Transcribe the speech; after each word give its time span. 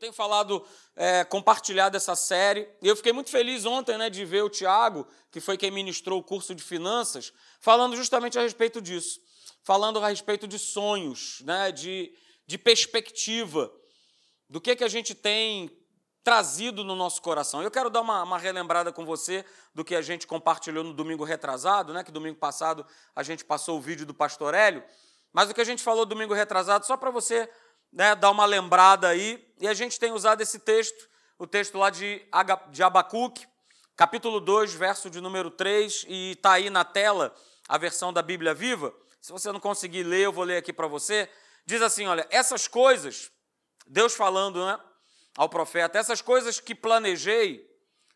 tenho 0.00 0.12
falado, 0.14 0.66
é, 0.96 1.24
compartilhado 1.24 1.94
essa 1.94 2.16
série, 2.16 2.66
e 2.80 2.88
eu 2.88 2.96
fiquei 2.96 3.12
muito 3.12 3.28
feliz 3.28 3.66
ontem 3.66 3.98
né, 3.98 4.08
de 4.08 4.24
ver 4.24 4.42
o 4.42 4.48
Tiago, 4.48 5.06
que 5.30 5.40
foi 5.40 5.58
quem 5.58 5.70
ministrou 5.70 6.18
o 6.18 6.22
curso 6.22 6.54
de 6.54 6.62
finanças, 6.62 7.34
falando 7.60 7.94
justamente 7.94 8.38
a 8.38 8.42
respeito 8.42 8.80
disso, 8.80 9.20
falando 9.62 10.02
a 10.02 10.08
respeito 10.08 10.48
de 10.48 10.58
sonhos, 10.58 11.42
né, 11.42 11.70
de, 11.70 12.10
de 12.46 12.56
perspectiva, 12.56 13.70
do 14.48 14.58
que, 14.58 14.74
que 14.74 14.84
a 14.84 14.88
gente 14.88 15.14
tem 15.14 15.70
trazido 16.24 16.82
no 16.82 16.96
nosso 16.96 17.20
coração. 17.20 17.62
Eu 17.62 17.70
quero 17.70 17.90
dar 17.90 18.00
uma, 18.00 18.22
uma, 18.22 18.38
relembrada 18.38 18.90
com 18.90 19.04
você 19.04 19.44
do 19.74 19.84
que 19.84 19.94
a 19.94 20.00
gente 20.00 20.26
compartilhou 20.26 20.82
no 20.82 20.94
domingo 20.94 21.24
retrasado, 21.24 21.92
né, 21.92 22.02
que 22.02 22.10
domingo 22.10 22.38
passado 22.38 22.86
a 23.14 23.22
gente 23.22 23.44
passou 23.44 23.76
o 23.76 23.82
vídeo 23.82 24.06
do 24.06 24.14
Pastor 24.14 24.54
Hélio, 24.54 24.82
mas 25.30 25.50
o 25.50 25.54
que 25.54 25.60
a 25.60 25.64
gente 25.64 25.82
falou 25.82 26.06
domingo 26.06 26.32
retrasado, 26.32 26.86
só 26.86 26.96
para 26.96 27.10
você 27.10 27.50
né, 27.92 28.14
dar 28.14 28.30
uma 28.30 28.44
lembrada 28.44 29.08
aí, 29.08 29.44
e 29.60 29.68
a 29.68 29.74
gente 29.74 29.98
tem 29.98 30.12
usado 30.12 30.40
esse 30.40 30.58
texto, 30.58 31.08
o 31.38 31.46
texto 31.46 31.76
lá 31.78 31.90
de, 31.90 32.22
Abacuque, 32.82 33.46
capítulo 33.96 34.40
2, 34.40 34.74
verso 34.74 35.10
de 35.10 35.20
número 35.20 35.50
3, 35.50 36.06
e 36.08 36.32
está 36.32 36.52
aí 36.52 36.70
na 36.70 36.84
tela 36.84 37.34
a 37.68 37.78
versão 37.78 38.12
da 38.12 38.22
Bíblia 38.22 38.54
Viva. 38.54 38.94
Se 39.20 39.32
você 39.32 39.52
não 39.52 39.60
conseguir 39.60 40.02
ler, 40.02 40.22
eu 40.22 40.32
vou 40.32 40.44
ler 40.44 40.56
aqui 40.56 40.72
para 40.72 40.86
você. 40.86 41.28
Diz 41.66 41.82
assim: 41.82 42.06
olha, 42.06 42.26
essas 42.30 42.66
coisas, 42.66 43.30
Deus 43.86 44.14
falando 44.14 44.64
né, 44.64 44.78
ao 45.36 45.48
profeta, 45.48 45.98
essas 45.98 46.22
coisas 46.22 46.58
que 46.58 46.74
planejei 46.74 47.68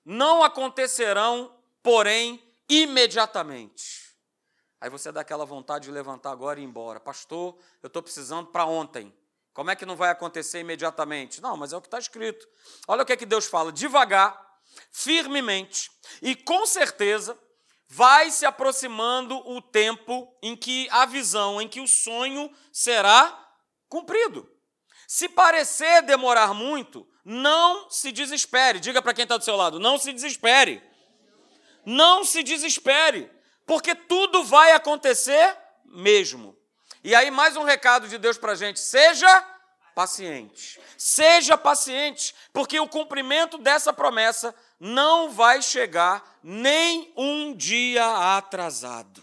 não 0.04 0.42
acontecerão, 0.42 1.54
porém, 1.82 2.42
imediatamente. 2.68 4.04
Aí 4.80 4.90
você 4.90 5.10
dá 5.10 5.22
aquela 5.22 5.46
vontade 5.46 5.86
de 5.86 5.90
levantar 5.90 6.30
agora 6.30 6.60
e 6.60 6.62
ir 6.62 6.66
embora. 6.66 7.00
Pastor, 7.00 7.56
eu 7.82 7.86
estou 7.86 8.02
precisando 8.02 8.48
para 8.48 8.66
ontem. 8.66 9.14
Como 9.54 9.70
é 9.70 9.76
que 9.76 9.86
não 9.86 9.94
vai 9.94 10.10
acontecer 10.10 10.58
imediatamente? 10.58 11.40
Não, 11.40 11.56
mas 11.56 11.72
é 11.72 11.76
o 11.76 11.80
que 11.80 11.86
está 11.86 11.98
escrito. 11.98 12.46
Olha 12.88 13.02
o 13.02 13.06
que, 13.06 13.12
é 13.12 13.16
que 13.16 13.24
Deus 13.24 13.46
fala: 13.46 13.72
devagar, 13.72 14.36
firmemente 14.92 15.90
e 16.20 16.34
com 16.34 16.66
certeza 16.66 17.38
vai 17.88 18.32
se 18.32 18.44
aproximando 18.44 19.36
o 19.48 19.62
tempo 19.62 20.36
em 20.42 20.56
que 20.56 20.88
a 20.90 21.06
visão, 21.06 21.62
em 21.62 21.68
que 21.68 21.80
o 21.80 21.86
sonho 21.86 22.50
será 22.72 23.40
cumprido. 23.88 24.50
Se 25.06 25.28
parecer 25.28 26.02
demorar 26.02 26.52
muito, 26.52 27.06
não 27.24 27.88
se 27.88 28.10
desespere. 28.10 28.80
Diga 28.80 29.00
para 29.00 29.14
quem 29.14 29.22
está 29.22 29.36
do 29.36 29.44
seu 29.44 29.54
lado: 29.54 29.78
não 29.78 29.96
se 29.98 30.12
desespere. 30.12 30.82
Não 31.86 32.24
se 32.24 32.42
desespere, 32.42 33.30
porque 33.66 33.94
tudo 33.94 34.42
vai 34.42 34.72
acontecer 34.72 35.56
mesmo. 35.84 36.56
E 37.04 37.14
aí, 37.14 37.30
mais 37.30 37.54
um 37.54 37.64
recado 37.64 38.08
de 38.08 38.16
Deus 38.16 38.38
para 38.38 38.52
a 38.52 38.54
gente: 38.54 38.80
seja 38.80 39.46
paciente. 39.94 40.80
Seja 40.96 41.58
paciente, 41.58 42.34
porque 42.50 42.80
o 42.80 42.88
cumprimento 42.88 43.58
dessa 43.58 43.92
promessa 43.92 44.54
não 44.80 45.30
vai 45.30 45.60
chegar 45.60 46.24
nem 46.42 47.12
um 47.14 47.54
dia 47.54 48.36
atrasado. 48.38 49.22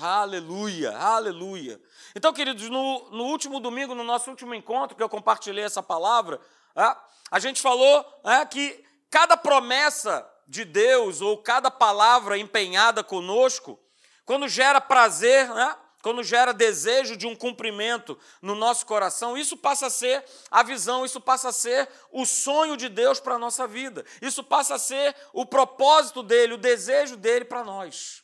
Aleluia, 0.00 0.96
aleluia. 0.96 1.78
Então, 2.16 2.32
queridos, 2.32 2.70
no, 2.70 3.10
no 3.10 3.24
último 3.24 3.60
domingo, 3.60 3.94
no 3.94 4.02
nosso 4.02 4.30
último 4.30 4.54
encontro, 4.54 4.96
que 4.96 5.02
eu 5.02 5.08
compartilhei 5.08 5.64
essa 5.64 5.82
palavra, 5.82 6.40
é, 6.74 6.96
a 7.30 7.38
gente 7.38 7.60
falou 7.60 8.22
é, 8.24 8.46
que 8.46 8.82
cada 9.10 9.36
promessa 9.36 10.26
de 10.48 10.64
Deus 10.64 11.20
ou 11.20 11.36
cada 11.36 11.70
palavra 11.70 12.38
empenhada 12.38 13.04
conosco, 13.04 13.78
quando 14.24 14.48
gera 14.48 14.80
prazer, 14.80 15.46
né, 15.50 15.76
quando 16.02 16.22
gera 16.22 16.52
desejo 16.52 17.16
de 17.16 17.26
um 17.26 17.36
cumprimento 17.36 18.18
no 18.40 18.54
nosso 18.54 18.86
coração, 18.86 19.36
isso 19.36 19.56
passa 19.56 19.86
a 19.86 19.90
ser 19.90 20.24
a 20.50 20.62
visão, 20.62 21.04
isso 21.04 21.20
passa 21.20 21.50
a 21.50 21.52
ser 21.52 21.88
o 22.10 22.24
sonho 22.24 22.76
de 22.76 22.88
Deus 22.88 23.20
para 23.20 23.34
a 23.34 23.38
nossa 23.38 23.66
vida, 23.66 24.04
isso 24.22 24.42
passa 24.42 24.76
a 24.76 24.78
ser 24.78 25.14
o 25.32 25.44
propósito 25.44 26.22
dele, 26.22 26.54
o 26.54 26.58
desejo 26.58 27.16
dele 27.16 27.44
para 27.44 27.62
nós. 27.62 28.22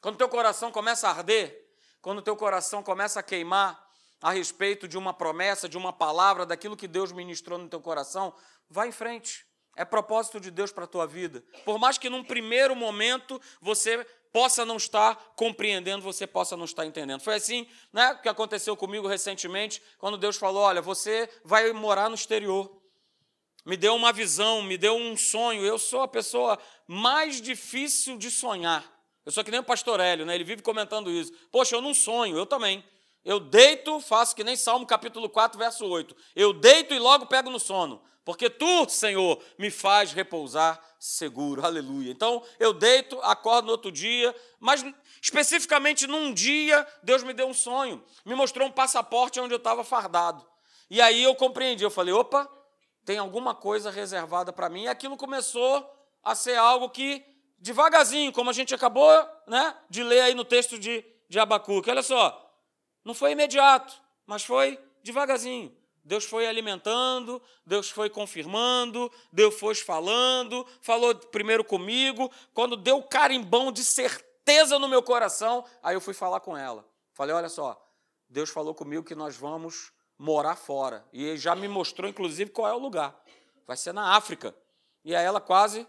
Quando 0.00 0.18
teu 0.18 0.28
coração 0.28 0.72
começa 0.72 1.08
a 1.08 1.12
arder, 1.12 1.64
quando 2.02 2.20
teu 2.20 2.36
coração 2.36 2.82
começa 2.82 3.20
a 3.20 3.22
queimar 3.22 3.82
a 4.20 4.32
respeito 4.32 4.88
de 4.88 4.98
uma 4.98 5.14
promessa, 5.14 5.68
de 5.68 5.78
uma 5.78 5.92
palavra, 5.92 6.44
daquilo 6.44 6.76
que 6.76 6.88
Deus 6.88 7.12
ministrou 7.12 7.58
no 7.58 7.68
teu 7.68 7.80
coração, 7.80 8.34
vá 8.68 8.86
em 8.86 8.92
frente. 8.92 9.46
É 9.76 9.84
propósito 9.84 10.38
de 10.38 10.50
Deus 10.50 10.70
para 10.70 10.84
a 10.84 10.88
tua 10.88 11.06
vida. 11.06 11.42
Por 11.64 11.78
mais 11.78 11.98
que 11.98 12.08
num 12.08 12.22
primeiro 12.22 12.76
momento 12.76 13.40
você 13.60 14.06
possa 14.32 14.64
não 14.64 14.76
estar 14.76 15.14
compreendendo, 15.36 16.02
você 16.02 16.26
possa 16.26 16.56
não 16.56 16.64
estar 16.64 16.86
entendendo. 16.86 17.20
Foi 17.20 17.34
assim 17.34 17.66
né, 17.92 18.18
que 18.22 18.28
aconteceu 18.28 18.76
comigo 18.76 19.08
recentemente, 19.08 19.82
quando 19.98 20.16
Deus 20.16 20.36
falou: 20.36 20.62
Olha, 20.62 20.80
você 20.80 21.28
vai 21.44 21.72
morar 21.72 22.08
no 22.08 22.14
exterior. 22.14 22.80
Me 23.64 23.76
deu 23.76 23.94
uma 23.94 24.12
visão, 24.12 24.62
me 24.62 24.76
deu 24.76 24.94
um 24.94 25.16
sonho. 25.16 25.64
Eu 25.64 25.78
sou 25.78 26.02
a 26.02 26.08
pessoa 26.08 26.58
mais 26.86 27.40
difícil 27.40 28.18
de 28.18 28.30
sonhar. 28.30 28.84
Eu 29.24 29.32
sou 29.32 29.42
que 29.42 29.50
nem 29.50 29.60
o 29.60 29.64
pastor 29.64 30.00
Hélio, 30.00 30.26
né? 30.26 30.34
ele 30.34 30.44
vive 30.44 30.60
comentando 30.60 31.10
isso. 31.10 31.32
Poxa, 31.50 31.74
eu 31.74 31.80
não 31.80 31.94
sonho, 31.94 32.36
eu 32.36 32.44
também. 32.44 32.84
Eu 33.24 33.40
deito, 33.40 33.98
faço 34.00 34.36
que 34.36 34.44
nem 34.44 34.54
Salmo 34.54 34.84
capítulo 34.84 35.30
4, 35.30 35.58
verso 35.58 35.86
8. 35.86 36.14
Eu 36.36 36.52
deito 36.52 36.92
e 36.92 36.98
logo 36.98 37.24
pego 37.24 37.48
no 37.48 37.58
sono 37.58 38.02
porque 38.24 38.48
tu, 38.48 38.88
Senhor, 38.88 39.40
me 39.58 39.70
faz 39.70 40.12
repousar 40.12 40.80
seguro. 40.98 41.64
Aleluia. 41.64 42.10
Então, 42.10 42.42
eu 42.58 42.72
deito, 42.72 43.20
acordo 43.20 43.66
no 43.66 43.72
outro 43.72 43.92
dia, 43.92 44.34
mas 44.58 44.84
especificamente 45.20 46.06
num 46.06 46.32
dia, 46.32 46.86
Deus 47.02 47.22
me 47.22 47.34
deu 47.34 47.46
um 47.46 47.54
sonho, 47.54 48.02
me 48.24 48.34
mostrou 48.34 48.66
um 48.66 48.72
passaporte 48.72 49.38
onde 49.40 49.52
eu 49.52 49.58
estava 49.58 49.84
fardado. 49.84 50.44
E 50.88 51.02
aí 51.02 51.22
eu 51.22 51.34
compreendi, 51.34 51.84
eu 51.84 51.90
falei: 51.90 52.14
opa, 52.14 52.48
tem 53.04 53.18
alguma 53.18 53.54
coisa 53.54 53.90
reservada 53.90 54.52
para 54.52 54.70
mim. 54.70 54.84
E 54.84 54.88
aquilo 54.88 55.16
começou 55.16 55.86
a 56.22 56.34
ser 56.34 56.56
algo 56.56 56.88
que, 56.88 57.22
devagarzinho, 57.58 58.32
como 58.32 58.48
a 58.48 58.54
gente 58.54 58.74
acabou 58.74 59.10
né, 59.46 59.76
de 59.90 60.02
ler 60.02 60.22
aí 60.22 60.34
no 60.34 60.44
texto 60.44 60.78
de, 60.78 61.04
de 61.28 61.38
Abacuque, 61.38 61.90
olha 61.90 62.02
só, 62.02 62.40
não 63.04 63.12
foi 63.12 63.32
imediato, 63.32 64.00
mas 64.26 64.42
foi 64.42 64.78
devagarzinho. 65.02 65.76
Deus 66.04 66.24
foi 66.24 66.46
alimentando, 66.46 67.40
Deus 67.64 67.90
foi 67.90 68.10
confirmando, 68.10 69.10
Deus 69.32 69.58
foi 69.58 69.74
falando, 69.74 70.66
falou 70.82 71.14
primeiro 71.14 71.64
comigo. 71.64 72.30
Quando 72.52 72.76
deu 72.76 73.02
carimbão 73.02 73.72
de 73.72 73.82
certeza 73.82 74.78
no 74.78 74.86
meu 74.86 75.02
coração, 75.02 75.64
aí 75.82 75.96
eu 75.96 76.00
fui 76.00 76.12
falar 76.12 76.40
com 76.40 76.56
ela. 76.56 76.86
Falei: 77.14 77.34
olha 77.34 77.48
só, 77.48 77.82
Deus 78.28 78.50
falou 78.50 78.74
comigo 78.74 79.02
que 79.02 79.14
nós 79.14 79.36
vamos 79.36 79.92
morar 80.18 80.56
fora. 80.56 81.06
E 81.12 81.36
já 81.38 81.54
me 81.54 81.68
mostrou, 81.68 82.08
inclusive, 82.08 82.50
qual 82.50 82.68
é 82.68 82.74
o 82.74 82.78
lugar. 82.78 83.18
Vai 83.66 83.76
ser 83.76 83.94
na 83.94 84.14
África. 84.14 84.54
E 85.04 85.14
aí 85.14 85.24
ela 85.24 85.40
quase 85.40 85.86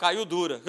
caiu 0.00 0.24
dura. 0.24 0.62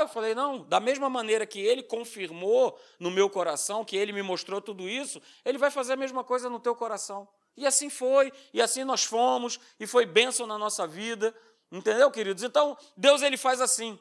Eu 0.00 0.08
falei, 0.08 0.34
não, 0.34 0.64
da 0.64 0.80
mesma 0.80 1.10
maneira 1.10 1.44
que 1.44 1.60
ele 1.60 1.82
confirmou 1.82 2.80
no 2.98 3.10
meu 3.10 3.28
coração, 3.28 3.84
que 3.84 3.94
ele 3.94 4.10
me 4.10 4.22
mostrou 4.22 4.58
tudo 4.58 4.88
isso, 4.88 5.20
ele 5.44 5.58
vai 5.58 5.70
fazer 5.70 5.92
a 5.92 5.96
mesma 5.96 6.24
coisa 6.24 6.48
no 6.48 6.58
teu 6.58 6.74
coração. 6.74 7.28
E 7.58 7.66
assim 7.66 7.90
foi, 7.90 8.32
e 8.54 8.62
assim 8.62 8.84
nós 8.84 9.04
fomos, 9.04 9.60
e 9.78 9.86
foi 9.86 10.06
bênção 10.06 10.46
na 10.46 10.56
nossa 10.56 10.86
vida. 10.86 11.36
Entendeu, 11.70 12.10
queridos? 12.10 12.42
Então, 12.42 12.74
Deus 12.96 13.20
ele 13.20 13.36
faz 13.36 13.60
assim. 13.60 13.98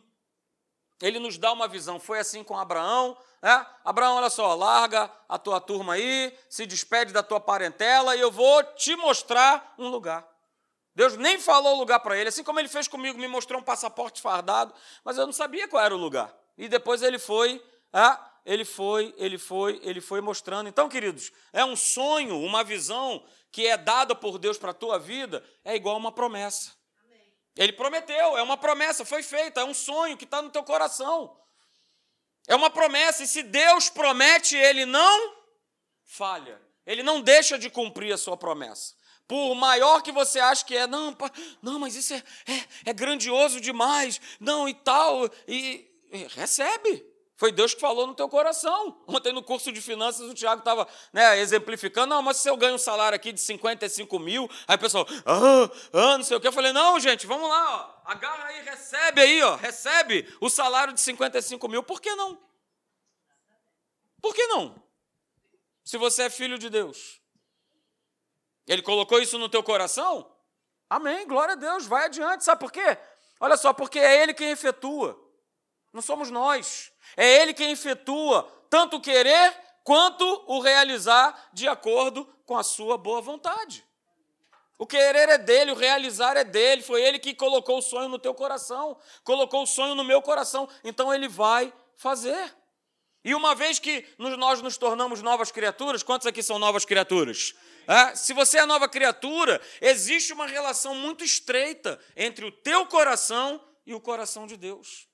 Ele 1.01 1.19
nos 1.19 1.37
dá 1.37 1.51
uma 1.51 1.67
visão. 1.67 1.99
Foi 1.99 2.19
assim 2.19 2.41
com 2.41 2.57
Abraão. 2.57 3.17
Né? 3.41 3.67
Abraão, 3.83 4.15
olha 4.15 4.29
só, 4.29 4.55
larga 4.55 5.11
a 5.27 5.37
tua 5.37 5.59
turma 5.59 5.95
aí, 5.95 6.33
se 6.49 6.65
despede 6.65 7.11
da 7.11 7.21
tua 7.21 7.41
parentela 7.41 8.15
e 8.15 8.21
eu 8.21 8.31
vou 8.31 8.63
te 8.75 8.95
mostrar 8.95 9.75
um 9.77 9.89
lugar. 9.89 10.25
Deus 10.99 11.15
nem 11.15 11.39
falou 11.39 11.77
o 11.77 11.79
lugar 11.79 12.01
para 12.01 12.17
ele, 12.17 12.27
assim 12.27 12.43
como 12.43 12.59
ele 12.59 12.67
fez 12.67 12.85
comigo, 12.85 13.17
me 13.17 13.25
mostrou 13.25 13.61
um 13.61 13.63
passaporte 13.63 14.21
fardado, 14.21 14.73
mas 15.01 15.17
eu 15.17 15.25
não 15.25 15.31
sabia 15.31 15.65
qual 15.65 15.81
era 15.81 15.95
o 15.95 15.97
lugar. 15.97 16.37
E 16.57 16.67
depois 16.67 17.01
ele 17.01 17.17
foi, 17.17 17.63
ah, 17.93 18.33
ele 18.45 18.65
foi, 18.65 19.15
ele 19.17 19.37
foi, 19.37 19.79
ele 19.81 20.01
foi 20.01 20.19
mostrando. 20.19 20.67
Então, 20.67 20.89
queridos, 20.89 21.31
é 21.53 21.63
um 21.63 21.73
sonho, 21.73 22.37
uma 22.41 22.65
visão 22.65 23.25
que 23.49 23.65
é 23.65 23.77
dada 23.77 24.13
por 24.13 24.37
Deus 24.37 24.57
para 24.57 24.71
a 24.71 24.73
tua 24.73 24.99
vida, 24.99 25.41
é 25.63 25.73
igual 25.73 25.95
uma 25.95 26.11
promessa. 26.11 26.75
Ele 27.55 27.71
prometeu, 27.71 28.37
é 28.37 28.43
uma 28.43 28.57
promessa, 28.57 29.05
foi 29.05 29.23
feita, 29.23 29.61
é 29.61 29.63
um 29.63 29.73
sonho 29.73 30.17
que 30.17 30.25
está 30.25 30.41
no 30.41 30.49
teu 30.49 30.63
coração. 30.63 31.33
É 32.45 32.55
uma 32.57 32.69
promessa, 32.69 33.23
e 33.23 33.27
se 33.27 33.41
Deus 33.41 33.89
promete, 33.89 34.57
ele 34.57 34.85
não 34.85 35.33
falha. 36.03 36.61
Ele 36.85 37.03
não 37.03 37.21
deixa 37.21 37.57
de 37.57 37.69
cumprir 37.69 38.11
a 38.11 38.17
sua 38.17 38.35
promessa. 38.35 38.98
Por 39.29 39.53
maior 39.53 40.01
que 40.01 40.11
você 40.11 40.39
ache 40.39 40.65
que 40.65 40.75
é, 40.75 40.87
não, 40.87 41.15
não, 41.61 41.77
mas 41.77 41.95
isso 41.95 42.15
é, 42.15 42.23
é, 42.47 42.89
é 42.89 42.93
grandioso 42.93 43.61
demais, 43.61 44.19
não 44.39 44.67
e 44.67 44.73
tal, 44.73 45.29
e, 45.47 45.87
e, 46.11 46.23
recebe. 46.29 47.05
Foi 47.35 47.51
Deus 47.51 47.75
que 47.75 47.79
falou 47.79 48.07
no 48.07 48.15
teu 48.15 48.27
coração. 48.27 48.99
Ontem 49.05 49.31
no 49.31 49.43
curso 49.43 49.71
de 49.71 49.81
finanças 49.81 50.27
o 50.27 50.33
Tiago 50.33 50.61
estava 50.61 50.87
né, 51.13 51.39
exemplificando, 51.39 52.07
não, 52.07 52.23
mas 52.23 52.37
se 52.37 52.49
eu 52.49 52.57
ganho 52.57 52.73
um 52.73 52.79
salário 52.79 53.15
aqui 53.15 53.31
de 53.31 53.39
55 53.39 54.17
mil, 54.17 54.49
aí 54.67 54.75
o 54.75 54.79
pessoal, 54.79 55.05
ah, 55.23 55.69
ah, 55.93 56.17
não 56.17 56.23
sei 56.23 56.35
o 56.35 56.41
que. 56.41 56.47
Eu 56.47 56.51
falei, 56.51 56.73
não, 56.73 56.99
gente, 56.99 57.27
vamos 57.27 57.47
lá, 57.47 58.01
ó, 58.07 58.11
agarra 58.11 58.45
aí, 58.45 58.63
recebe 58.63 59.21
aí, 59.21 59.43
ó, 59.43 59.55
recebe 59.57 60.27
o 60.41 60.49
salário 60.49 60.91
de 60.91 61.01
55 61.01 61.67
mil. 61.67 61.83
Por 61.83 62.01
que 62.01 62.15
não? 62.15 62.35
Por 64.19 64.33
que 64.33 64.47
não? 64.47 64.73
Se 65.85 65.99
você 65.99 66.23
é 66.23 66.29
filho 66.31 66.57
de 66.57 66.67
Deus. 66.67 67.18
Ele 68.69 68.83
colocou 68.83 69.19
isso 69.19 69.39
no 69.39 69.49
teu 69.49 69.63
coração? 69.63 70.31
Amém, 70.87 71.27
glória 71.27 71.53
a 71.53 71.57
Deus, 71.57 71.87
vai 71.87 72.05
adiante. 72.05 72.43
Sabe 72.43 72.59
por 72.59 72.71
quê? 72.71 72.97
Olha 73.39 73.57
só, 73.57 73.73
porque 73.73 73.97
é 73.97 74.21
Ele 74.21 74.31
quem 74.31 74.51
efetua, 74.51 75.19
não 75.91 76.03
somos 76.03 76.29
nós. 76.29 76.91
É 77.17 77.41
Ele 77.41 77.51
quem 77.51 77.71
efetua 77.71 78.43
tanto 78.69 78.97
o 78.97 79.01
querer 79.01 79.59
quanto 79.83 80.23
o 80.45 80.59
realizar 80.59 81.49
de 81.51 81.67
acordo 81.67 82.25
com 82.45 82.55
a 82.55 82.61
sua 82.61 82.95
boa 82.95 83.21
vontade. 83.21 83.83
O 84.77 84.85
querer 84.85 85.29
é 85.29 85.37
dele, 85.39 85.71
o 85.71 85.75
realizar 85.75 86.37
é 86.37 86.43
dele. 86.43 86.83
Foi 86.83 87.01
ele 87.01 87.17
que 87.17 87.33
colocou 87.33 87.79
o 87.79 87.81
sonho 87.81 88.07
no 88.07 88.19
teu 88.19 88.35
coração, 88.35 88.95
colocou 89.23 89.63
o 89.63 89.67
sonho 89.67 89.95
no 89.95 90.03
meu 90.03 90.21
coração. 90.21 90.69
Então 90.83 91.13
ele 91.13 91.27
vai 91.27 91.73
fazer. 91.95 92.55
E 93.23 93.35
uma 93.35 93.53
vez 93.53 93.79
que 93.79 94.05
nós 94.17 94.61
nos 94.61 94.77
tornamos 94.77 95.21
novas 95.21 95.51
criaturas, 95.51 96.03
quantos 96.03 96.25
aqui 96.25 96.41
são 96.41 96.57
novas 96.57 96.85
criaturas? 96.85 97.53
É, 97.85 98.15
se 98.15 98.33
você 98.33 98.59
é 98.59 98.65
nova 98.65 98.87
criatura, 98.87 99.61
existe 99.81 100.31
uma 100.31 100.47
relação 100.47 100.95
muito 100.95 101.23
estreita 101.23 101.99
entre 102.15 102.45
o 102.45 102.51
teu 102.51 102.85
coração 102.85 103.63
e 103.85 103.93
o 103.93 103.99
coração 103.99 104.47
de 104.47 104.55
Deus. 104.55 105.07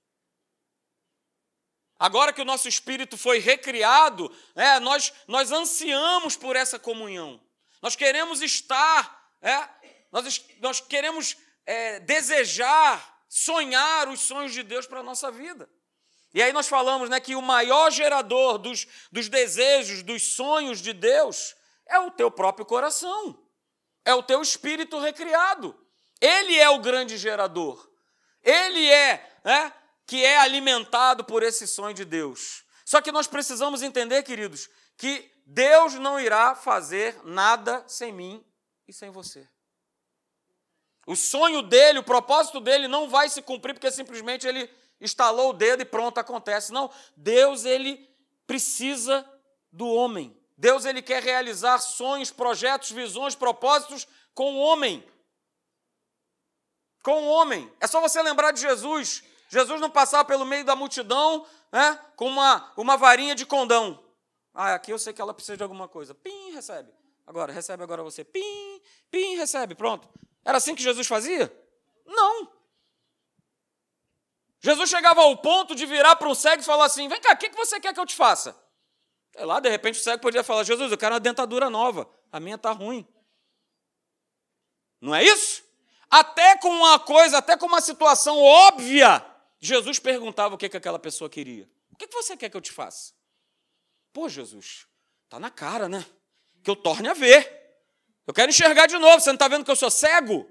Agora 1.98 2.34
que 2.34 2.42
o 2.42 2.46
nosso 2.46 2.68
espírito 2.68 3.18
foi 3.18 3.40
recriado, 3.40 4.31
é, 4.54 4.80
nós, 4.80 5.13
nós 5.28 5.52
ansiamos 5.52 6.36
por 6.36 6.56
essa 6.56 6.78
comunhão. 6.78 7.42
Nós 7.81 7.96
queremos 7.96 8.42
estar, 8.42 9.31
é, 9.42 9.68
nós, 10.12 10.46
nós 10.60 10.80
queremos 10.81 11.38
é, 11.66 12.00
desejar, 12.02 13.24
sonhar 13.28 14.10
os 14.10 14.19
sonhos 14.19 14.54
de 14.54 14.62
Deus 14.62 14.86
para 14.86 15.00
a 15.00 15.04
nossa 15.04 15.31
vida. 15.31 15.69
E 16.36 16.44
aí 16.44 16.52
nós 16.52 16.68
falamos 16.68 17.10
né, 17.10 17.18
que 17.22 17.34
o 17.34 17.42
maior 17.42 17.90
gerador 17.90 18.58
dos, 18.58 18.86
dos 19.10 19.30
desejos, 19.30 20.04
dos 20.04 20.22
sonhos 20.22 20.82
de 20.82 20.92
Deus 20.92 21.56
é 21.86 21.98
o 21.98 22.12
teu 22.12 22.30
próprio 22.30 22.66
coração, 22.66 23.42
é 24.04 24.14
o 24.14 24.22
teu 24.22 24.42
espírito 24.42 25.00
recriado. 25.00 25.74
Ele 26.20 26.60
é 26.60 26.70
o 26.70 26.80
grande 26.80 27.18
gerador. 27.18 27.90
Ele 28.44 28.86
é, 28.92 29.40
né, 29.46 29.74
que 30.06 30.26
é 30.26 30.38
alimentado 30.38 31.24
por 31.24 31.42
esse 31.42 31.66
sonho 31.66 31.94
de 31.94 32.04
Deus. 32.04 32.66
Só 32.84 33.00
que 33.00 33.14
nós 33.14 33.28
precisamos 33.28 33.81
entender, 33.81 34.22
queridos, 34.24 34.70
que 34.98 35.31
Deus 35.46 35.94
não 35.94 36.20
irá 36.20 36.54
fazer 36.54 37.18
nada 37.24 37.81
sem 37.88 38.12
mim 38.12 38.46
e 38.86 38.92
sem 38.92 39.10
você. 39.10 39.48
O 41.08 41.16
sonho 41.16 41.62
dele, 41.62 42.00
o 42.00 42.04
propósito 42.04 42.60
dele 42.60 42.90
não 42.90 43.08
vai 43.08 43.30
se 43.30 43.42
cumprir 43.42 43.74
porque 43.74 43.90
simplesmente 43.90 44.46
ele 44.46 44.70
estalou 45.00 45.50
o 45.50 45.53
dedo 45.53 45.81
e 45.81 45.86
pronto, 45.86 46.18
acontece. 46.18 46.71
Não, 46.71 46.89
Deus 47.15 47.65
ele 47.65 48.09
precisa 48.47 49.27
do 49.71 49.88
homem. 49.88 50.36
Deus 50.57 50.86
ele 50.86 51.01
quer 51.01 51.21
realizar 51.21 51.80
sonhos, 51.80 52.31
projetos, 52.31 52.92
visões, 52.92 53.36
propósitos 53.36 54.07
com 54.33 54.56
o 54.56 54.59
homem. 54.59 55.06
Com 57.03 57.24
o 57.24 57.27
homem. 57.27 57.71
É 57.80 57.88
só 57.88 58.00
você 58.00 58.21
lembrar 58.21 58.51
de 58.51 58.62
Jesus. 58.62 59.24
Jesus 59.50 59.80
não 59.81 59.89
passava 59.89 60.25
pelo 60.25 60.45
meio 60.45 60.63
da 60.63 60.75
multidão 60.75 61.45
né, 61.71 62.00
com 62.15 62.27
uma, 62.27 62.71
uma 62.77 62.97
varinha 62.97 63.36
de 63.36 63.45
condão. 63.45 64.01
Ah, 64.53 64.75
aqui 64.75 64.92
eu 64.92 64.97
sei 64.97 65.12
que 65.12 65.21
ela 65.21 65.33
precisa 65.33 65.57
de 65.57 65.63
alguma 65.63 65.88
coisa. 65.88 66.15
Pim, 66.15 66.51
recebe. 66.51 66.89
Agora, 67.27 67.51
recebe 67.51 67.83
agora 67.83 68.01
você. 68.01 68.24
Pim, 68.24 68.81
pim, 69.12 69.36
recebe. 69.36 69.75
Pronto. 69.75 70.07
Era 70.44 70.57
assim 70.57 70.74
que 70.74 70.81
Jesus 70.81 71.06
fazia? 71.06 71.51
Não. 72.06 72.55
Jesus 74.66 74.90
chegava 74.90 75.22
ao 75.22 75.38
ponto 75.38 75.76
de 75.76 75.86
virar 75.86 76.16
para 76.16 76.28
um 76.28 76.34
cego 76.34 76.60
e 76.60 76.66
falar 76.66 76.86
assim: 76.86 77.08
vem 77.08 77.22
cá, 77.22 77.34
o 77.34 77.38
que 77.38 77.52
você 77.52 77.80
quer 77.80 77.94
que 77.94 78.00
eu 78.00 78.06
te 78.06 78.16
faça? 78.16 78.60
Sei 79.32 79.46
lá, 79.46 79.60
de 79.60 79.70
repente 79.70 80.00
o 80.00 80.04
cego 80.04 80.20
podia 80.20 80.44
falar: 80.44 80.64
Jesus, 80.64 80.92
eu 80.92 80.98
quero 80.98 81.14
uma 81.14 81.20
dentadura 81.20 81.70
nova, 81.70 82.10
a 82.32 82.40
minha 82.40 82.56
está 82.56 82.72
ruim. 82.72 83.08
Não 85.00 85.14
é 85.14 85.24
isso? 85.24 85.64
Até 86.10 86.58
com 86.58 86.70
uma 86.70 86.98
coisa, 86.98 87.38
até 87.38 87.56
com 87.56 87.68
uma 87.68 87.80
situação 87.80 88.42
óbvia, 88.42 89.24
Jesus 89.60 90.00
perguntava 90.00 90.56
o 90.56 90.58
que, 90.58 90.68
que 90.68 90.78
aquela 90.78 90.98
pessoa 90.98 91.30
queria. 91.30 91.70
O 91.92 91.96
que, 91.96 92.08
que 92.08 92.16
você 92.16 92.36
quer 92.36 92.50
que 92.50 92.58
eu 92.58 92.62
te 92.62 92.72
faça? 92.72 93.14
Pô, 94.12 94.28
Jesus, 94.28 94.88
tá 95.30 95.40
na 95.40 95.52
cara, 95.52 95.88
né? 95.88 96.04
Que 96.64 96.72
eu 96.72 96.76
torne 96.76 97.08
a 97.08 97.14
ver. 97.14 97.78
Eu 98.26 98.34
quero 98.34 98.50
enxergar 98.50 98.88
de 98.88 98.98
novo. 98.98 99.20
Você 99.20 99.30
não 99.30 99.36
está 99.36 99.48
vendo 99.48 99.64
que 99.64 99.70
eu 99.70 99.76
sou 99.76 99.92
cego? 99.92 100.50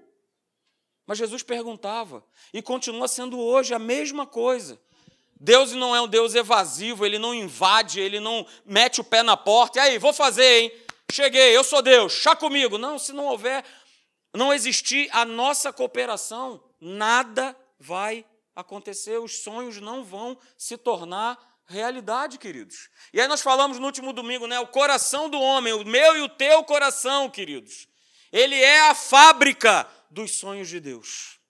Mas 1.06 1.19
Jesus 1.19 1.43
perguntava, 1.43 2.25
e 2.53 2.62
continua 2.62 3.09
sendo 3.09 3.39
hoje 3.39 3.75
a 3.75 3.79
mesma 3.79 4.27
coisa. 4.27 4.81
Deus 5.39 5.73
não 5.73 5.95
é 5.95 6.01
um 6.01 6.09
Deus 6.09 6.35
evasivo, 6.35 7.05
ele 7.05 7.19
não 7.19 7.35
invade, 7.35 8.01
ele 8.01 8.21
não 8.21 8.47
mete 8.65 9.01
o 9.01 9.05
pé 9.05 9.23
na 9.23 9.37
porta, 9.37 9.79
e 9.79 9.83
aí, 9.83 9.99
vou 9.99 10.12
fazer, 10.12 10.62
hein? 10.62 10.73
Cheguei, 11.12 11.55
eu 11.55 11.62
sou 11.62 11.83
Deus, 11.83 12.12
chá 12.12 12.35
comigo. 12.35 12.79
Não, 12.79 12.99
se 12.99 13.12
não 13.12 13.27
houver, 13.27 13.62
não 14.33 14.53
existir 14.53 15.09
a 15.12 15.25
nossa 15.25 15.73
cooperação, 15.73 16.62
nada 16.81 17.55
vai 17.79 18.25
acontecer, 18.56 19.19
os 19.19 19.43
sonhos 19.43 19.81
não 19.81 20.03
vão 20.03 20.39
se 20.56 20.79
tornar 20.79 21.39
realidade, 21.67 22.39
queridos. 22.39 22.89
E 23.12 23.21
aí 23.21 23.29
nós 23.29 23.43
falamos 23.43 23.79
no 23.79 23.87
último 23.87 24.12
domingo, 24.12 24.47
né? 24.47 24.59
O 24.61 24.67
coração 24.67 25.29
do 25.29 25.41
homem, 25.41 25.73
o 25.73 25.85
meu 25.85 26.17
e 26.17 26.21
o 26.21 26.29
teu 26.29 26.62
coração, 26.65 27.29
queridos. 27.29 27.87
Ele 28.33 28.56
é 28.56 28.89
a 28.89 28.95
fábrica 28.95 29.89
dos 30.15 30.37
sonhos 30.37 30.69
de 30.69 30.79
Deus. 30.79 31.41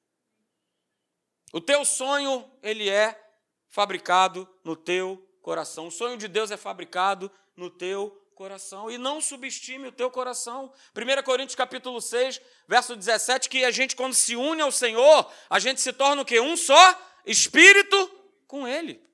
O 1.52 1.60
teu 1.60 1.84
sonho, 1.84 2.50
ele 2.62 2.88
é 2.88 3.20
fabricado 3.68 4.48
no 4.64 4.74
teu 4.74 5.18
coração. 5.42 5.86
O 5.88 5.90
sonho 5.90 6.16
de 6.16 6.26
Deus 6.26 6.50
é 6.50 6.56
fabricado 6.56 7.30
no 7.54 7.70
teu 7.70 8.10
coração. 8.34 8.90
E 8.90 8.96
não 8.96 9.20
subestime 9.20 9.86
o 9.88 9.92
teu 9.92 10.10
coração. 10.10 10.72
1 10.96 11.22
Coríntios 11.22 11.54
capítulo 11.54 12.00
6, 12.00 12.40
verso 12.66 12.96
17, 12.96 13.48
que 13.48 13.64
a 13.64 13.70
gente, 13.70 13.94
quando 13.94 14.14
se 14.14 14.34
une 14.34 14.62
ao 14.62 14.72
Senhor, 14.72 15.30
a 15.48 15.58
gente 15.58 15.80
se 15.80 15.92
torna 15.92 16.22
o 16.22 16.24
quê? 16.24 16.40
Um 16.40 16.56
só 16.56 17.20
espírito 17.26 18.10
com 18.46 18.66
Ele. 18.66 19.04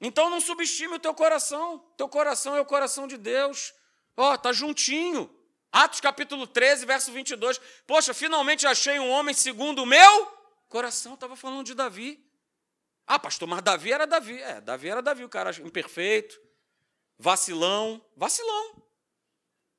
Então 0.00 0.28
não 0.28 0.40
subestime 0.40 0.96
o 0.96 0.98
teu 0.98 1.14
coração. 1.14 1.78
Teu 1.96 2.08
coração 2.08 2.56
é 2.56 2.60
o 2.60 2.66
coração 2.66 3.06
de 3.06 3.16
Deus. 3.16 3.72
Ó, 4.16 4.32
oh, 4.32 4.38
tá 4.38 4.52
juntinho. 4.52 5.30
Atos 5.74 6.00
capítulo 6.00 6.46
13, 6.46 6.86
verso 6.86 7.10
22. 7.10 7.60
Poxa, 7.84 8.14
finalmente 8.14 8.64
achei 8.64 9.00
um 9.00 9.10
homem 9.10 9.34
segundo 9.34 9.82
o 9.82 9.86
meu 9.86 10.32
coração. 10.68 11.14
Estava 11.14 11.34
falando 11.34 11.66
de 11.66 11.74
Davi. 11.74 12.24
Ah, 13.04 13.18
pastor, 13.18 13.48
mas 13.48 13.60
Davi 13.60 13.92
era 13.92 14.06
Davi. 14.06 14.40
É, 14.40 14.60
Davi 14.60 14.88
era 14.88 15.02
Davi, 15.02 15.24
o 15.24 15.28
cara 15.28 15.50
imperfeito, 15.50 16.40
vacilão, 17.18 18.00
vacilão. 18.16 18.84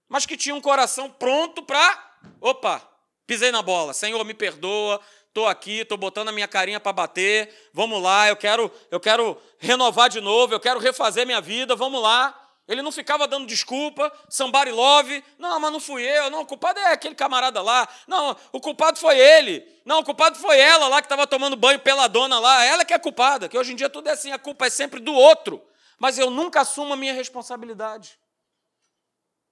Mas 0.10 0.26
que 0.26 0.36
tinha 0.36 0.54
um 0.54 0.60
coração 0.60 1.10
pronto 1.10 1.64
para. 1.64 2.18
Opa, 2.42 2.86
pisei 3.26 3.50
na 3.50 3.62
bola. 3.62 3.94
Senhor, 3.94 4.22
me 4.26 4.34
perdoa. 4.34 5.00
Estou 5.30 5.48
aqui, 5.48 5.80
estou 5.80 5.98
botando 5.98 6.28
a 6.28 6.34
minha 6.34 6.48
carinha 6.48 6.78
para 6.82 6.92
bater. 6.92 7.70
Vamos 7.72 8.04
lá, 8.04 8.28
eu 8.28 8.36
quero, 8.36 8.70
eu 8.92 9.00
quero 9.00 9.42
renovar 9.60 10.10
de 10.10 10.20
novo, 10.20 10.54
eu 10.54 10.60
quero 10.60 10.78
refazer 10.78 11.26
minha 11.26 11.40
vida. 11.40 11.74
Vamos 11.74 12.02
lá. 12.02 12.45
Ele 12.68 12.82
não 12.82 12.92
ficava 12.92 13.28
dando 13.28 13.46
desculpa, 13.46 14.12
somebody 14.28 14.72
love. 14.72 15.24
Não, 15.38 15.60
mas 15.60 15.72
não 15.72 15.80
fui 15.80 16.02
eu. 16.02 16.32
Não, 16.32 16.42
o 16.42 16.46
culpado 16.46 16.80
é 16.80 16.94
aquele 16.94 17.14
camarada 17.14 17.62
lá. 17.62 17.88
Não, 18.08 18.36
o 18.52 18.60
culpado 18.60 18.98
foi 18.98 19.20
ele. 19.20 19.64
Não, 19.86 20.00
o 20.00 20.04
culpado 20.04 20.38
foi 20.38 20.60
ela 20.60 20.88
lá 20.88 21.02
que 21.02 21.06
estava 21.06 21.28
tomando 21.28 21.56
banho 21.56 21.80
pela 21.80 22.08
dona 22.08 22.40
lá. 22.40 22.64
Ela 22.66 22.84
que 22.84 22.94
é 22.94 22.98
culpada, 22.98 23.48
que 23.48 23.58
hoje 23.58 23.74
em 23.74 23.76
dia 23.76 23.90
tudo 23.90 24.10
é 24.10 24.14
assim, 24.14 24.32
a 24.32 24.40
culpa 24.40 24.66
é 24.66 24.70
sempre 24.70 25.00
do 25.00 25.14
outro. 25.14 25.62
Mas 26.00 26.18
eu 26.18 26.32
nunca 26.32 26.62
assumo 26.62 26.94
a 26.94 26.98
minha 26.98 27.14
responsabilidade. 27.14 28.20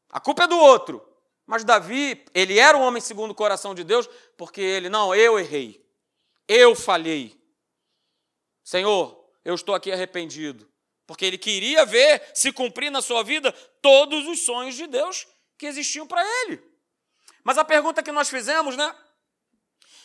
A 0.09 0.19
culpa 0.19 0.45
é 0.45 0.47
do 0.47 0.57
outro. 0.57 1.07
Mas 1.45 1.63
Davi, 1.63 2.25
ele 2.33 2.57
era 2.57 2.77
um 2.77 2.81
homem 2.81 3.01
segundo 3.01 3.31
o 3.31 3.35
coração 3.35 3.75
de 3.75 3.83
Deus, 3.83 4.09
porque 4.37 4.61
ele, 4.61 4.89
não, 4.89 5.13
eu 5.13 5.37
errei. 5.37 5.85
Eu 6.47 6.75
falhei. 6.75 7.39
Senhor, 8.63 9.23
eu 9.45 9.53
estou 9.53 9.75
aqui 9.75 9.91
arrependido. 9.91 10.72
Porque 11.05 11.25
ele 11.25 11.37
queria 11.37 11.85
ver 11.85 12.31
se 12.33 12.51
cumprir 12.51 12.89
na 12.89 13.01
sua 13.01 13.23
vida 13.23 13.51
todos 13.81 14.25
os 14.27 14.39
sonhos 14.41 14.75
de 14.75 14.87
Deus 14.87 15.27
que 15.57 15.65
existiam 15.65 16.07
para 16.07 16.23
ele. 16.41 16.63
Mas 17.43 17.57
a 17.57 17.65
pergunta 17.65 18.01
que 18.01 18.11
nós 18.11 18.29
fizemos, 18.29 18.77
né, 18.77 18.95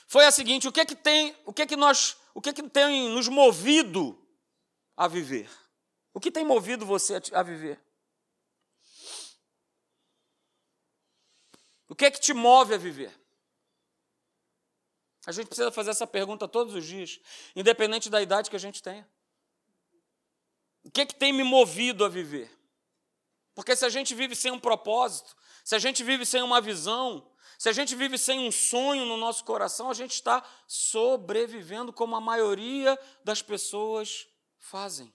foi 0.09 0.25
a 0.25 0.31
seguinte: 0.31 0.67
o 0.67 0.73
que 0.73 0.81
é 0.81 0.85
que 0.85 0.97
tem, 0.97 1.37
o 1.45 1.53
que 1.53 1.63
é 1.63 1.67
que 1.67 1.77
nós, 1.77 2.17
o 2.35 2.41
que 2.41 2.49
é 2.49 2.53
que 2.53 2.63
tem 2.69 3.09
nos 3.11 3.29
movido 3.29 4.21
a 4.97 5.07
viver? 5.07 5.49
O 6.13 6.21
que 6.21 6.33
tem 6.33 6.45
movido 6.45 6.85
você 6.85 7.21
a 7.33 7.43
viver? 7.43 7.81
O 11.89 11.95
que 11.95 12.07
é 12.07 12.11
que 12.11 12.21
te 12.21 12.35
move 12.35 12.75
a 12.75 12.79
viver? 12.79 13.13
A 15.27 15.33
gente 15.33 15.47
precisa 15.47 15.71
fazer 15.71 15.91
essa 15.91 16.07
pergunta 16.07 16.49
todos 16.49 16.75
os 16.75 16.85
dias, 16.85 17.21
independente 17.55 18.11
da 18.11 18.21
idade 18.21 18.51
que 18.51 18.57
a 18.57 18.59
gente 18.59 18.83
tenha. 18.83 19.09
O 20.89 20.91
que, 20.91 21.03
é 21.03 21.07
que 21.07 21.15
tem 21.15 21.35
me 21.35 21.45
movido 21.45 22.03
a 22.03 22.09
viver? 22.09 22.51
Porque 23.55 23.77
se 23.77 23.85
a 23.85 23.91
gente 23.91 24.15
vive 24.15 24.35
sem 24.35 24.51
um 24.51 24.59
propósito, 24.59 25.37
se 25.63 25.75
a 25.75 25.79
gente 25.79 26.03
vive 26.03 26.25
sem 26.25 26.41
uma 26.41 26.63
visão, 26.63 27.31
se 27.59 27.69
a 27.69 27.73
gente 27.73 27.95
vive 27.95 28.17
sem 28.17 28.41
um 28.41 28.51
sonho 28.51 29.05
no 29.05 29.19
nosso 29.19 29.45
coração, 29.45 29.91
a 29.91 29.95
gente 29.95 30.13
está 30.13 30.43
sobrevivendo 30.67 31.93
como 31.93 32.17
a 32.17 32.23
maioria 32.23 32.99
das 33.23 33.43
pessoas 33.43 34.27
fazem. 34.59 35.13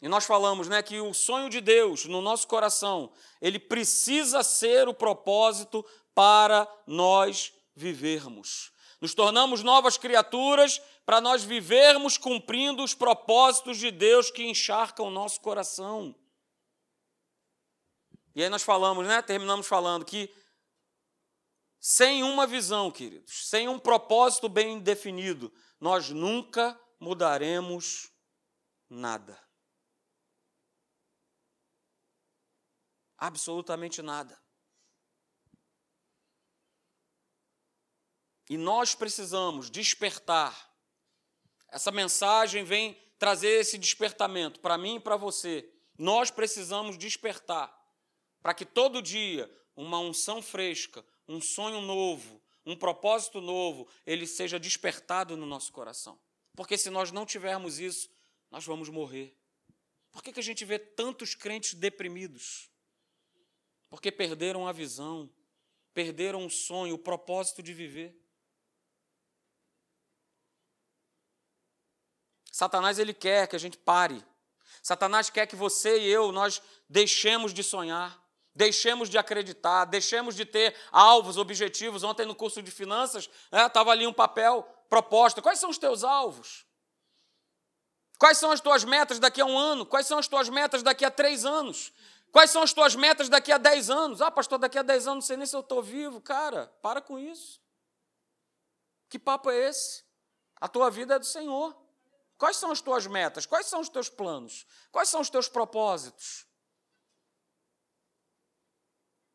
E 0.00 0.08
nós 0.08 0.24
falamos, 0.24 0.66
né, 0.66 0.82
que 0.82 1.00
o 1.00 1.14
sonho 1.14 1.48
de 1.48 1.60
Deus 1.60 2.06
no 2.06 2.20
nosso 2.20 2.48
coração, 2.48 3.12
ele 3.40 3.60
precisa 3.60 4.42
ser 4.42 4.88
o 4.88 4.94
propósito 4.94 5.86
para 6.12 6.66
nós 6.84 7.52
vivermos. 7.76 8.71
Nos 9.02 9.14
tornamos 9.14 9.64
novas 9.64 9.98
criaturas 9.98 10.80
para 11.04 11.20
nós 11.20 11.42
vivermos 11.42 12.16
cumprindo 12.16 12.84
os 12.84 12.94
propósitos 12.94 13.76
de 13.76 13.90
Deus 13.90 14.30
que 14.30 14.44
encharcam 14.44 15.06
o 15.06 15.10
nosso 15.10 15.40
coração. 15.40 16.14
E 18.32 18.44
aí 18.44 18.48
nós 18.48 18.62
falamos, 18.62 19.04
né? 19.04 19.20
Terminamos 19.20 19.66
falando 19.66 20.04
que 20.04 20.32
sem 21.80 22.22
uma 22.22 22.46
visão, 22.46 22.92
queridos, 22.92 23.48
sem 23.48 23.68
um 23.68 23.76
propósito 23.76 24.48
bem 24.48 24.78
definido, 24.78 25.52
nós 25.80 26.10
nunca 26.10 26.80
mudaremos 27.00 28.08
nada. 28.88 29.36
Absolutamente 33.18 34.00
nada. 34.00 34.41
E 38.48 38.56
nós 38.56 38.94
precisamos 38.94 39.70
despertar. 39.70 40.70
Essa 41.68 41.90
mensagem 41.90 42.64
vem 42.64 42.96
trazer 43.18 43.60
esse 43.60 43.78
despertamento 43.78 44.60
para 44.60 44.76
mim 44.76 44.96
e 44.96 45.00
para 45.00 45.16
você. 45.16 45.68
Nós 45.96 46.30
precisamos 46.30 46.98
despertar 46.98 47.72
para 48.42 48.52
que 48.52 48.64
todo 48.64 49.00
dia 49.00 49.50
uma 49.76 49.98
unção 49.98 50.42
fresca, 50.42 51.04
um 51.28 51.40
sonho 51.40 51.80
novo, 51.80 52.42
um 52.66 52.76
propósito 52.76 53.40
novo, 53.40 53.88
ele 54.06 54.26
seja 54.26 54.58
despertado 54.58 55.36
no 55.36 55.46
nosso 55.46 55.72
coração. 55.72 56.18
Porque 56.54 56.76
se 56.76 56.90
nós 56.90 57.10
não 57.10 57.24
tivermos 57.24 57.78
isso, 57.78 58.10
nós 58.50 58.64
vamos 58.64 58.88
morrer. 58.88 59.36
Por 60.10 60.22
que, 60.22 60.32
que 60.32 60.40
a 60.40 60.42
gente 60.42 60.64
vê 60.64 60.78
tantos 60.78 61.34
crentes 61.34 61.74
deprimidos? 61.74 62.70
Porque 63.88 64.12
perderam 64.12 64.68
a 64.68 64.72
visão, 64.72 65.30
perderam 65.94 66.44
o 66.44 66.50
sonho, 66.50 66.94
o 66.94 66.98
propósito 66.98 67.62
de 67.62 67.72
viver. 67.72 68.21
Satanás 72.52 72.98
ele 72.98 73.14
quer 73.14 73.48
que 73.48 73.56
a 73.56 73.58
gente 73.58 73.78
pare. 73.78 74.22
Satanás 74.82 75.30
quer 75.30 75.46
que 75.46 75.56
você 75.56 75.98
e 75.98 76.06
eu 76.06 76.30
nós 76.30 76.60
deixemos 76.88 77.54
de 77.54 77.64
sonhar. 77.64 78.20
Deixemos 78.54 79.08
de 79.08 79.16
acreditar, 79.16 79.86
deixemos 79.86 80.36
de 80.36 80.44
ter 80.44 80.76
alvos, 80.92 81.38
objetivos. 81.38 82.02
Ontem 82.02 82.26
no 82.26 82.34
curso 82.34 82.62
de 82.62 82.70
finanças 82.70 83.30
estava 83.50 83.90
né, 83.90 83.92
ali 83.92 84.06
um 84.06 84.12
papel 84.12 84.62
proposta. 84.90 85.40
Quais 85.40 85.58
são 85.58 85.70
os 85.70 85.78
teus 85.78 86.04
alvos? 86.04 86.66
Quais 88.18 88.36
são 88.36 88.52
as 88.52 88.60
tuas 88.60 88.84
metas 88.84 89.18
daqui 89.18 89.40
a 89.40 89.46
um 89.46 89.58
ano? 89.58 89.86
Quais 89.86 90.06
são 90.06 90.18
as 90.18 90.28
tuas 90.28 90.50
metas 90.50 90.82
daqui 90.82 91.06
a 91.06 91.10
três 91.10 91.46
anos? 91.46 91.90
Quais 92.30 92.50
são 92.50 92.62
as 92.62 92.74
tuas 92.74 92.94
metas 92.94 93.30
daqui 93.30 93.50
a 93.50 93.58
dez 93.58 93.88
anos? 93.88 94.20
Ah, 94.20 94.30
pastor, 94.30 94.58
daqui 94.58 94.78
a 94.78 94.82
dez 94.82 95.06
anos 95.06 95.24
não 95.24 95.26
sei 95.26 95.36
nem 95.38 95.46
se 95.46 95.56
eu 95.56 95.60
estou 95.60 95.82
vivo. 95.82 96.20
Cara, 96.20 96.66
para 96.82 97.00
com 97.00 97.18
isso. 97.18 97.60
Que 99.08 99.18
papo 99.18 99.50
é 99.50 99.68
esse? 99.68 100.04
A 100.60 100.68
tua 100.68 100.90
vida 100.90 101.14
é 101.14 101.18
do 101.18 101.24
Senhor. 101.24 101.81
Quais 102.38 102.56
são 102.56 102.70
as 102.70 102.80
tuas 102.80 103.06
metas? 103.06 103.46
Quais 103.46 103.66
são 103.66 103.80
os 103.80 103.88
teus 103.88 104.08
planos? 104.08 104.66
Quais 104.90 105.08
são 105.08 105.20
os 105.20 105.30
teus 105.30 105.48
propósitos? 105.48 106.46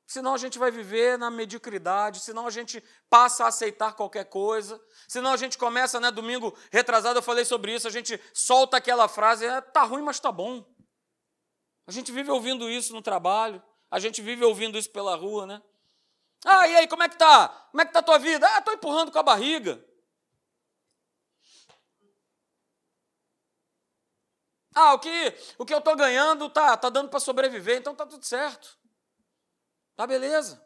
senão 0.07 0.33
a 0.33 0.37
gente 0.37 0.57
vai 0.57 0.71
viver 0.71 1.17
na 1.17 1.29
mediocridade, 1.29 2.21
senão 2.21 2.47
a 2.47 2.49
gente 2.49 2.81
passa 3.09 3.43
a 3.43 3.47
aceitar 3.49 3.93
qualquer 3.93 4.25
coisa, 4.25 4.81
senão 5.07 5.33
a 5.33 5.37
gente 5.37 5.57
começa, 5.57 5.99
né, 5.99 6.09
domingo 6.09 6.57
retrasado 6.71 7.19
eu 7.19 7.23
falei 7.23 7.43
sobre 7.43 7.75
isso, 7.75 7.87
a 7.87 7.91
gente 7.91 8.19
solta 8.33 8.77
aquela 8.77 9.09
frase, 9.09 9.45
é, 9.45 9.59
tá 9.59 9.83
ruim, 9.83 10.01
mas 10.01 10.19
tá 10.19 10.31
bom. 10.31 10.65
A 11.85 11.91
gente 11.91 12.11
vive 12.11 12.31
ouvindo 12.31 12.69
isso 12.69 12.93
no 12.93 13.01
trabalho, 13.01 13.61
a 13.91 13.99
gente 13.99 14.21
vive 14.21 14.45
ouvindo 14.45 14.77
isso 14.77 14.89
pela 14.89 15.15
rua, 15.15 15.45
né? 15.45 15.61
Ah, 16.45 16.67
e 16.67 16.75
aí, 16.77 16.87
como 16.87 17.03
é 17.03 17.09
que 17.09 17.17
tá? 17.17 17.49
Como 17.71 17.81
é 17.81 17.85
que 17.85 17.91
tá 17.91 17.99
a 17.99 18.03
tua 18.03 18.17
vida? 18.17 18.47
Ah, 18.55 18.61
tô 18.61 18.71
empurrando 18.71 19.11
com 19.11 19.19
a 19.19 19.23
barriga. 19.23 19.83
Ah, 24.79 24.93
o 24.93 24.99
que, 24.99 25.09
o 25.57 25.65
que 25.65 25.73
eu 25.73 25.79
estou 25.79 25.95
ganhando 25.95 26.47
tá, 26.51 26.77
tá 26.77 26.87
dando 26.87 27.09
para 27.09 27.19
sobreviver, 27.19 27.79
então 27.79 27.95
tá 27.95 28.05
tudo 28.05 28.23
certo. 28.23 28.77
Tá 29.95 30.05
beleza. 30.05 30.63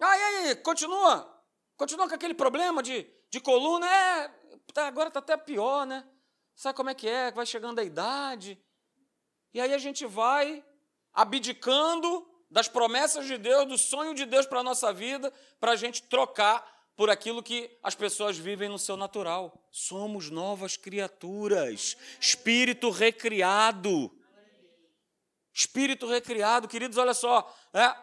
Ah, 0.00 0.16
e 0.16 0.22
aí, 0.22 0.54
continua. 0.54 1.44
Continua 1.76 2.08
com 2.08 2.14
aquele 2.14 2.32
problema 2.32 2.80
de, 2.80 3.12
de 3.28 3.40
coluna. 3.40 3.92
É, 3.92 4.28
tá, 4.72 4.86
agora 4.86 5.08
está 5.08 5.18
até 5.18 5.36
pior, 5.36 5.84
né? 5.84 6.08
Sabe 6.54 6.76
como 6.76 6.90
é 6.90 6.94
que 6.94 7.08
é? 7.08 7.32
Vai 7.32 7.44
chegando 7.44 7.80
a 7.80 7.84
idade. 7.84 8.56
E 9.52 9.60
aí 9.60 9.74
a 9.74 9.78
gente 9.78 10.06
vai 10.06 10.64
abdicando 11.12 12.24
das 12.48 12.68
promessas 12.68 13.26
de 13.26 13.36
Deus, 13.36 13.66
do 13.66 13.76
sonho 13.76 14.14
de 14.14 14.24
Deus 14.24 14.46
para 14.46 14.60
a 14.60 14.62
nossa 14.62 14.92
vida, 14.92 15.32
para 15.58 15.72
a 15.72 15.76
gente 15.76 16.04
trocar 16.04 16.64
por 16.96 17.10
aquilo 17.10 17.42
que 17.42 17.70
as 17.82 17.94
pessoas 17.94 18.38
vivem 18.38 18.68
no 18.68 18.78
seu 18.78 18.96
natural. 18.96 19.62
Somos 19.70 20.30
novas 20.30 20.76
criaturas, 20.76 21.96
espírito 22.18 22.90
recriado. 22.90 24.10
Espírito 25.52 26.06
recriado, 26.06 26.66
queridos, 26.66 26.98
olha 26.98 27.14
só, 27.14 27.54
né? 27.72 27.94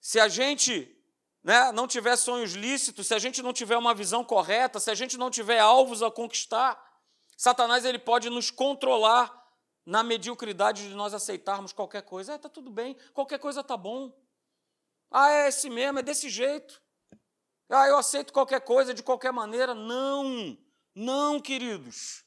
se 0.00 0.18
a 0.20 0.28
gente 0.28 0.96
né, 1.42 1.72
não 1.72 1.86
tiver 1.86 2.16
sonhos 2.16 2.52
lícitos, 2.52 3.06
se 3.06 3.14
a 3.14 3.18
gente 3.18 3.42
não 3.42 3.52
tiver 3.52 3.76
uma 3.76 3.94
visão 3.94 4.24
correta, 4.24 4.80
se 4.80 4.90
a 4.90 4.94
gente 4.94 5.18
não 5.18 5.30
tiver 5.30 5.58
alvos 5.58 6.02
a 6.02 6.10
conquistar, 6.10 6.82
Satanás 7.36 7.84
ele 7.84 7.98
pode 7.98 8.30
nos 8.30 8.50
controlar 8.50 9.44
na 9.84 10.02
mediocridade 10.02 10.88
de 10.88 10.94
nós 10.94 11.12
aceitarmos 11.12 11.72
qualquer 11.72 12.02
coisa. 12.02 12.34
É, 12.34 12.38
tá 12.38 12.48
tudo 12.48 12.70
bem, 12.70 12.96
qualquer 13.12 13.38
coisa 13.38 13.62
tá 13.62 13.76
bom. 13.76 14.12
Ah, 15.10 15.30
é 15.30 15.48
esse 15.48 15.68
mesmo, 15.68 15.98
é 15.98 16.02
desse 16.02 16.30
jeito. 16.30 16.82
Ah, 17.68 17.86
eu 17.88 17.96
aceito 17.96 18.32
qualquer 18.32 18.60
coisa 18.60 18.94
de 18.94 19.02
qualquer 19.02 19.32
maneira. 19.32 19.74
Não, 19.74 20.56
não, 20.94 21.40
queridos. 21.40 22.24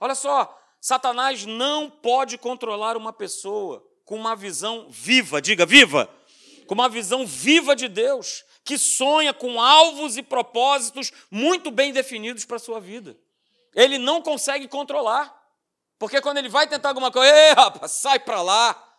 Olha 0.00 0.14
só, 0.14 0.58
Satanás 0.80 1.44
não 1.44 1.90
pode 1.90 2.38
controlar 2.38 2.96
uma 2.96 3.12
pessoa 3.12 3.84
com 4.04 4.16
uma 4.16 4.34
visão 4.36 4.88
viva, 4.90 5.40
diga 5.40 5.64
viva, 5.64 6.08
com 6.66 6.74
uma 6.74 6.88
visão 6.88 7.26
viva 7.26 7.74
de 7.74 7.88
Deus, 7.88 8.44
que 8.64 8.78
sonha 8.78 9.32
com 9.32 9.60
alvos 9.60 10.16
e 10.16 10.22
propósitos 10.22 11.12
muito 11.30 11.70
bem 11.70 11.92
definidos 11.92 12.44
para 12.44 12.56
a 12.56 12.60
sua 12.60 12.80
vida. 12.80 13.16
Ele 13.74 13.98
não 13.98 14.22
consegue 14.22 14.68
controlar, 14.68 15.34
porque 15.98 16.20
quando 16.20 16.38
ele 16.38 16.48
vai 16.48 16.66
tentar 16.66 16.88
alguma 16.90 17.10
coisa, 17.10 17.34
ei, 17.34 17.52
rapaz, 17.52 17.92
sai 17.92 18.18
para 18.18 18.40
lá. 18.42 18.94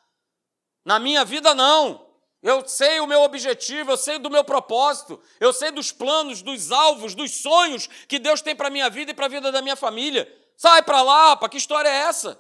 Na 0.84 1.00
minha 1.00 1.26
vida, 1.26 1.56
não. 1.56 2.05
Eu 2.46 2.64
sei 2.68 3.00
o 3.00 3.08
meu 3.08 3.24
objetivo, 3.24 3.90
eu 3.90 3.98
sei 3.98 4.20
do 4.20 4.30
meu 4.30 4.44
propósito, 4.44 5.20
eu 5.40 5.52
sei 5.52 5.72
dos 5.72 5.92
planos, 5.92 6.44
dos 6.44 6.72
alvos, 6.72 7.16
dos 7.16 7.42
sonhos 7.42 7.88
que 8.08 8.20
Deus 8.20 8.40
tem 8.40 8.56
para 8.56 8.68
a 8.68 8.70
minha 8.70 8.88
vida 8.88 9.10
e 9.10 9.14
para 9.16 9.26
a 9.26 9.30
vida 9.30 9.52
da 9.52 9.64
minha 9.64 9.76
família. 9.76 10.32
Sai 10.56 10.84
para 10.84 11.02
lá, 11.02 11.36
para 11.36 11.50
que 11.50 11.58
história 11.58 11.90
é 11.90 12.02
essa? 12.02 12.40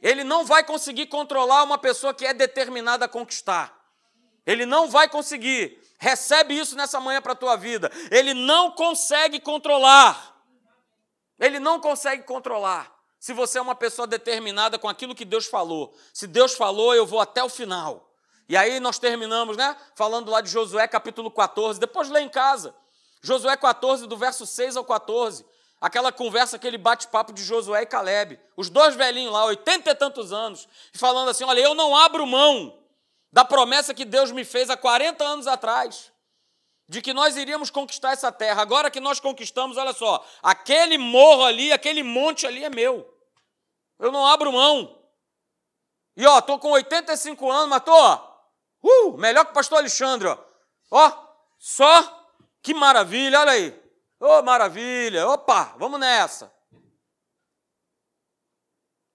Ele 0.00 0.22
não 0.22 0.44
vai 0.44 0.62
conseguir 0.62 1.06
controlar 1.06 1.64
uma 1.64 1.76
pessoa 1.76 2.14
que 2.14 2.24
é 2.24 2.32
determinada 2.32 3.06
a 3.06 3.08
conquistar. 3.08 3.76
Ele 4.46 4.64
não 4.64 4.88
vai 4.88 5.08
conseguir. 5.08 5.76
Recebe 5.98 6.56
isso 6.56 6.76
nessa 6.76 7.00
manhã 7.00 7.20
para 7.20 7.32
a 7.32 7.36
tua 7.36 7.56
vida. 7.56 7.90
Ele 8.12 8.32
não 8.32 8.70
consegue 8.70 9.40
controlar. 9.40 10.40
Ele 11.36 11.58
não 11.58 11.80
consegue 11.80 12.22
controlar. 12.22 12.96
Se 13.18 13.32
você 13.32 13.58
é 13.58 13.60
uma 13.60 13.74
pessoa 13.74 14.06
determinada 14.06 14.78
com 14.78 14.88
aquilo 14.88 15.16
que 15.16 15.24
Deus 15.24 15.46
falou. 15.46 15.98
Se 16.14 16.28
Deus 16.28 16.54
falou, 16.54 16.94
eu 16.94 17.04
vou 17.04 17.18
até 17.18 17.42
o 17.42 17.48
final. 17.48 18.07
E 18.48 18.56
aí 18.56 18.80
nós 18.80 18.98
terminamos, 18.98 19.56
né? 19.56 19.76
Falando 19.94 20.30
lá 20.30 20.40
de 20.40 20.50
Josué 20.50 20.88
capítulo 20.88 21.30
14. 21.30 21.78
Depois 21.78 22.08
lê 22.08 22.20
em 22.20 22.28
casa. 22.28 22.74
Josué 23.22 23.56
14, 23.56 24.06
do 24.06 24.16
verso 24.16 24.46
6 24.46 24.76
ao 24.76 24.84
14 24.84 25.44
aquela 25.80 26.12
conversa, 26.12 26.56
aquele 26.56 26.78
bate-papo 26.78 27.32
de 27.32 27.42
Josué 27.42 27.82
e 27.82 27.86
Caleb, 27.86 28.38
os 28.56 28.68
dois 28.68 28.94
velhinhos 28.96 29.32
lá, 29.32 29.44
oitenta 29.44 29.90
e 29.90 29.94
tantos 29.94 30.32
anos, 30.32 30.68
falando 30.94 31.30
assim: 31.30 31.44
olha, 31.44 31.60
eu 31.60 31.74
não 31.74 31.96
abro 31.96 32.26
mão 32.26 32.78
da 33.32 33.44
promessa 33.44 33.94
que 33.94 34.04
Deus 34.04 34.30
me 34.30 34.44
fez 34.44 34.70
há 34.70 34.76
40 34.76 35.22
anos 35.24 35.46
atrás, 35.46 36.12
de 36.88 37.02
que 37.02 37.12
nós 37.12 37.36
iríamos 37.36 37.70
conquistar 37.70 38.12
essa 38.12 38.32
terra. 38.32 38.62
Agora 38.62 38.90
que 38.90 39.00
nós 39.00 39.20
conquistamos, 39.20 39.76
olha 39.76 39.92
só, 39.92 40.24
aquele 40.42 40.98
morro 40.98 41.44
ali, 41.44 41.72
aquele 41.72 42.02
monte 42.02 42.46
ali 42.46 42.64
é 42.64 42.70
meu. 42.70 43.14
Eu 43.98 44.10
não 44.10 44.26
abro 44.26 44.52
mão. 44.52 44.96
E 46.16 46.26
ó, 46.26 46.40
tô 46.40 46.58
com 46.58 46.70
85 46.70 47.50
anos, 47.50 47.68
mas 47.68 47.82
tô, 47.84 48.27
uh, 48.88 49.18
melhor 49.18 49.44
que 49.44 49.50
o 49.50 49.54
pastor 49.54 49.78
Alexandre, 49.78 50.28
ó. 50.28 50.38
Ó, 50.90 51.28
só 51.58 52.30
que 52.62 52.74
maravilha, 52.74 53.40
olha 53.40 53.52
aí. 53.52 53.70
Ô, 54.20 54.38
oh, 54.38 54.42
maravilha! 54.42 55.28
Opa, 55.28 55.76
vamos 55.78 56.00
nessa! 56.00 56.52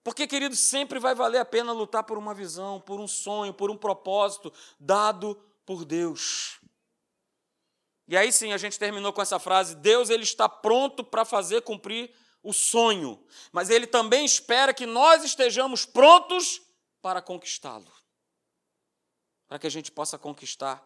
Porque, 0.04 0.28
querido, 0.28 0.56
sempre 0.56 1.00
vai 1.00 1.16
valer 1.16 1.40
a 1.40 1.46
pena 1.46 1.72
lutar 1.72 2.04
por 2.04 2.18
uma 2.18 2.34
visão, 2.34 2.80
por 2.80 3.00
um 3.00 3.08
sonho, 3.08 3.54
por 3.54 3.72
um 3.72 3.78
propósito 3.78 4.52
dado 4.80 5.36
por 5.66 5.86
Deus. 5.86 6.60
E 8.08 8.18
aí 8.18 8.32
sim, 8.32 8.52
a 8.52 8.58
gente 8.58 8.78
terminou 8.78 9.14
com 9.14 9.22
essa 9.22 9.40
frase: 9.40 9.76
Deus 9.76 10.10
ele 10.10 10.24
está 10.24 10.50
pronto 10.50 11.04
para 11.04 11.24
fazer 11.24 11.62
cumprir 11.62 12.14
o 12.42 12.52
sonho, 12.52 13.24
mas 13.52 13.70
ele 13.70 13.88
também 13.88 14.26
espera 14.26 14.74
que 14.74 14.86
nós 14.86 15.24
estejamos 15.24 15.86
prontos 15.86 16.62
para 17.02 17.22
conquistá-lo. 17.22 17.92
Para 19.54 19.60
que 19.60 19.68
a 19.68 19.70
gente 19.70 19.92
possa 19.92 20.18
conquistar 20.18 20.84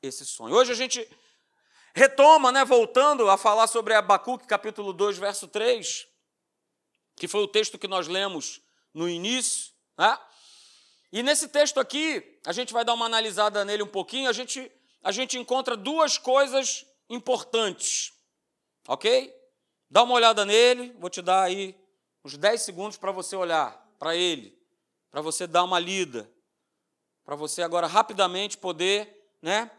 esse 0.00 0.24
sonho. 0.24 0.54
Hoje 0.54 0.70
a 0.70 0.76
gente 0.76 1.04
retoma, 1.92 2.52
né, 2.52 2.64
voltando 2.64 3.28
a 3.28 3.36
falar 3.36 3.66
sobre 3.66 3.94
Abacuque, 3.94 4.46
capítulo 4.46 4.92
2, 4.92 5.18
verso 5.18 5.48
3, 5.48 6.06
que 7.16 7.26
foi 7.26 7.42
o 7.42 7.48
texto 7.48 7.76
que 7.76 7.88
nós 7.88 8.06
lemos 8.06 8.62
no 8.94 9.08
início, 9.08 9.72
né? 9.98 10.16
E 11.10 11.20
nesse 11.20 11.48
texto 11.48 11.80
aqui, 11.80 12.38
a 12.46 12.52
gente 12.52 12.72
vai 12.72 12.84
dar 12.84 12.94
uma 12.94 13.06
analisada 13.06 13.64
nele 13.64 13.82
um 13.82 13.88
pouquinho, 13.88 14.30
a 14.30 14.32
gente, 14.32 14.70
a 15.02 15.10
gente 15.10 15.36
encontra 15.36 15.76
duas 15.76 16.16
coisas 16.16 16.86
importantes, 17.08 18.12
ok? 18.86 19.34
Dá 19.90 20.04
uma 20.04 20.14
olhada 20.14 20.44
nele, 20.44 20.94
vou 20.96 21.10
te 21.10 21.20
dar 21.20 21.42
aí 21.42 21.76
uns 22.24 22.36
10 22.36 22.62
segundos 22.62 22.96
para 22.96 23.10
você 23.10 23.34
olhar 23.34 23.84
para 23.98 24.14
ele, 24.14 24.56
para 25.10 25.20
você 25.20 25.44
dar 25.44 25.64
uma 25.64 25.80
lida, 25.80 26.32
para 27.24 27.36
você 27.36 27.62
agora 27.62 27.86
rapidamente 27.86 28.58
poder, 28.58 29.30
né, 29.42 29.70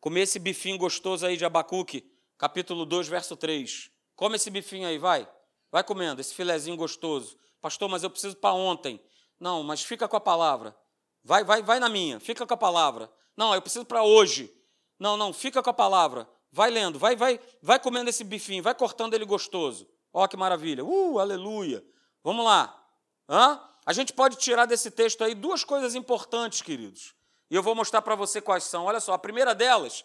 comer 0.00 0.22
esse 0.22 0.38
bifinho 0.38 0.78
gostoso 0.78 1.26
aí 1.26 1.36
de 1.36 1.44
Abacuque, 1.44 2.04
capítulo 2.36 2.84
2, 2.84 3.08
verso 3.08 3.36
3. 3.36 3.90
Come 4.16 4.36
esse 4.36 4.50
bifinho 4.50 4.86
aí, 4.86 4.98
vai. 4.98 5.28
Vai 5.70 5.82
comendo 5.82 6.20
esse 6.20 6.34
filezinho 6.34 6.76
gostoso. 6.76 7.36
Pastor, 7.60 7.88
mas 7.88 8.02
eu 8.02 8.10
preciso 8.10 8.36
para 8.36 8.52
ontem. 8.52 9.00
Não, 9.40 9.62
mas 9.62 9.82
fica 9.82 10.06
com 10.06 10.16
a 10.16 10.20
palavra. 10.20 10.76
Vai, 11.22 11.42
vai, 11.42 11.62
vai 11.62 11.80
na 11.80 11.88
minha. 11.88 12.20
Fica 12.20 12.46
com 12.46 12.54
a 12.54 12.56
palavra. 12.56 13.10
Não, 13.36 13.54
eu 13.54 13.62
preciso 13.62 13.84
para 13.84 14.02
hoje. 14.02 14.52
Não, 14.98 15.16
não, 15.16 15.32
fica 15.32 15.62
com 15.62 15.70
a 15.70 15.74
palavra. 15.74 16.28
Vai 16.52 16.70
lendo, 16.70 16.98
vai, 16.98 17.16
vai, 17.16 17.40
vai 17.60 17.80
comendo 17.80 18.08
esse 18.08 18.22
bifinho, 18.22 18.62
vai 18.62 18.74
cortando 18.74 19.14
ele 19.14 19.24
gostoso. 19.24 19.88
Ó, 20.12 20.28
que 20.28 20.36
maravilha. 20.36 20.84
Uh, 20.84 21.18
aleluia. 21.18 21.84
Vamos 22.22 22.44
lá. 22.44 22.80
Hã? 23.28 23.60
A 23.86 23.92
gente 23.92 24.12
pode 24.12 24.36
tirar 24.36 24.66
desse 24.66 24.90
texto 24.90 25.22
aí 25.22 25.34
duas 25.34 25.62
coisas 25.62 25.94
importantes, 25.94 26.62
queridos. 26.62 27.14
E 27.50 27.54
eu 27.54 27.62
vou 27.62 27.74
mostrar 27.74 28.00
para 28.02 28.14
você 28.14 28.40
quais 28.40 28.64
são. 28.64 28.84
Olha 28.84 29.00
só, 29.00 29.12
a 29.12 29.18
primeira 29.18 29.54
delas 29.54 30.04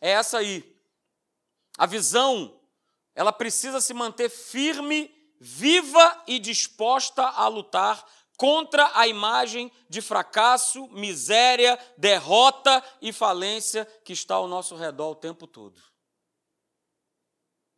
é 0.00 0.10
essa 0.10 0.38
aí. 0.38 0.76
A 1.76 1.86
visão, 1.86 2.60
ela 3.14 3.32
precisa 3.32 3.80
se 3.80 3.92
manter 3.92 4.30
firme, 4.30 5.14
viva 5.38 6.22
e 6.26 6.38
disposta 6.38 7.22
a 7.22 7.46
lutar 7.48 8.04
contra 8.36 8.90
a 8.94 9.06
imagem 9.06 9.70
de 9.86 10.00
fracasso, 10.00 10.88
miséria, 10.88 11.78
derrota 11.98 12.82
e 13.02 13.12
falência 13.12 13.84
que 14.02 14.14
está 14.14 14.36
ao 14.36 14.48
nosso 14.48 14.74
redor 14.76 15.10
o 15.10 15.14
tempo 15.14 15.46
todo. 15.46 15.78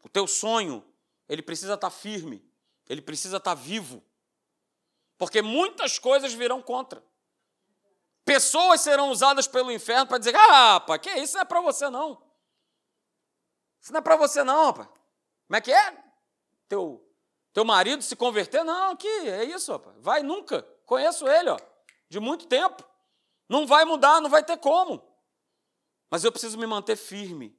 O 0.04 0.08
teu 0.08 0.26
sonho, 0.28 0.84
ele 1.28 1.42
precisa 1.42 1.74
estar 1.74 1.90
firme, 1.90 2.48
ele 2.88 3.02
precisa 3.02 3.38
estar 3.38 3.54
vivo, 3.54 4.04
porque 5.22 5.40
muitas 5.40 6.00
coisas 6.00 6.32
virão 6.32 6.60
contra. 6.60 7.00
Pessoas 8.24 8.80
serão 8.80 9.08
usadas 9.08 9.46
pelo 9.46 9.70
inferno 9.70 10.04
para 10.04 10.18
dizer: 10.18 10.34
ah, 10.34 10.72
rapaz, 10.72 11.00
que 11.00 11.10
isso 11.10 11.34
não 11.34 11.42
é 11.42 11.44
para 11.44 11.60
você 11.60 11.88
não. 11.88 12.20
Isso 13.80 13.92
não 13.92 14.00
é 14.00 14.02
para 14.02 14.16
você 14.16 14.42
não, 14.42 14.66
rapaz. 14.66 14.88
Como 14.88 15.56
é 15.56 15.60
que 15.60 15.72
é? 15.72 16.04
Teu 16.68 17.08
teu 17.52 17.64
marido 17.64 18.02
se 18.02 18.16
converter? 18.16 18.64
Não, 18.64 18.90
aqui, 18.90 19.06
é 19.06 19.44
isso, 19.44 19.70
rapaz. 19.70 19.94
Vai 20.00 20.24
nunca. 20.24 20.62
Conheço 20.86 21.28
ele, 21.28 21.50
ó, 21.50 21.58
de 22.08 22.18
muito 22.18 22.48
tempo. 22.48 22.84
Não 23.48 23.64
vai 23.64 23.84
mudar, 23.84 24.20
não 24.20 24.28
vai 24.28 24.42
ter 24.42 24.56
como. 24.56 25.00
Mas 26.10 26.24
eu 26.24 26.32
preciso 26.32 26.58
me 26.58 26.66
manter 26.66 26.96
firme 26.96 27.56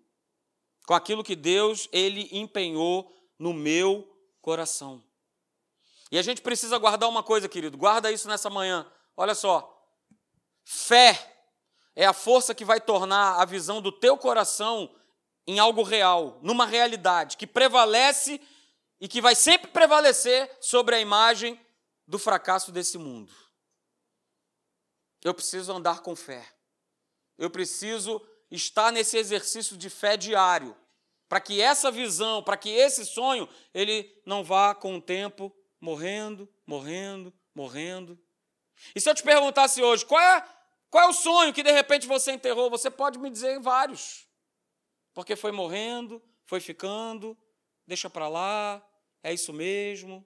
com 0.85 0.93
aquilo 0.93 1.23
que 1.23 1.33
Deus 1.33 1.87
ele 1.93 2.27
empenhou 2.33 3.09
no 3.39 3.53
meu 3.53 4.05
coração. 4.41 5.01
E 6.13 6.17
a 6.19 6.21
gente 6.21 6.43
precisa 6.43 6.77
guardar 6.77 7.09
uma 7.09 7.23
coisa, 7.23 7.49
querido. 7.49 7.75
Guarda 7.75 8.11
isso 8.11 8.27
nessa 8.27 8.47
manhã. 8.47 8.85
Olha 9.17 9.33
só. 9.33 9.83
Fé 10.63 11.43
é 11.95 12.05
a 12.05 12.13
força 12.13 12.53
que 12.53 12.63
vai 12.63 12.79
tornar 12.79 13.41
a 13.41 13.45
visão 13.45 13.81
do 13.81 13.91
teu 13.91 14.15
coração 14.15 14.95
em 15.47 15.57
algo 15.57 15.81
real, 15.81 16.37
numa 16.43 16.67
realidade 16.67 17.35
que 17.35 17.47
prevalece 17.47 18.39
e 19.01 19.07
que 19.07 19.19
vai 19.19 19.33
sempre 19.33 19.71
prevalecer 19.71 20.55
sobre 20.61 20.93
a 20.93 20.99
imagem 20.99 21.59
do 22.07 22.19
fracasso 22.19 22.71
desse 22.71 22.99
mundo. 22.99 23.33
Eu 25.23 25.33
preciso 25.33 25.73
andar 25.73 26.01
com 26.01 26.15
fé. 26.15 26.47
Eu 27.39 27.49
preciso 27.49 28.21
estar 28.51 28.91
nesse 28.91 29.17
exercício 29.17 29.75
de 29.75 29.89
fé 29.89 30.15
diário, 30.15 30.77
para 31.27 31.41
que 31.41 31.59
essa 31.59 31.89
visão, 31.89 32.43
para 32.43 32.55
que 32.55 32.69
esse 32.69 33.03
sonho, 33.03 33.49
ele 33.73 34.07
não 34.27 34.43
vá 34.43 34.75
com 34.75 34.95
o 34.97 35.01
tempo 35.01 35.51
morrendo, 35.83 36.47
morrendo, 36.65 37.33
morrendo. 37.53 38.17
E 38.95 39.01
se 39.01 39.09
eu 39.09 39.13
te 39.13 39.21
perguntasse 39.21 39.83
hoje, 39.83 40.05
qual 40.05 40.21
é, 40.21 40.47
qual 40.89 41.03
é 41.03 41.07
o 41.09 41.13
sonho 41.13 41.51
que 41.51 41.61
de 41.61 41.73
repente 41.73 42.07
você 42.07 42.31
enterrou? 42.31 42.69
Você 42.69 42.89
pode 42.89 43.19
me 43.19 43.29
dizer 43.29 43.59
vários. 43.59 44.25
Porque 45.13 45.35
foi 45.35 45.51
morrendo, 45.51 46.23
foi 46.45 46.61
ficando, 46.61 47.37
deixa 47.85 48.09
para 48.09 48.29
lá, 48.29 48.81
é 49.21 49.33
isso 49.33 49.51
mesmo, 49.51 50.25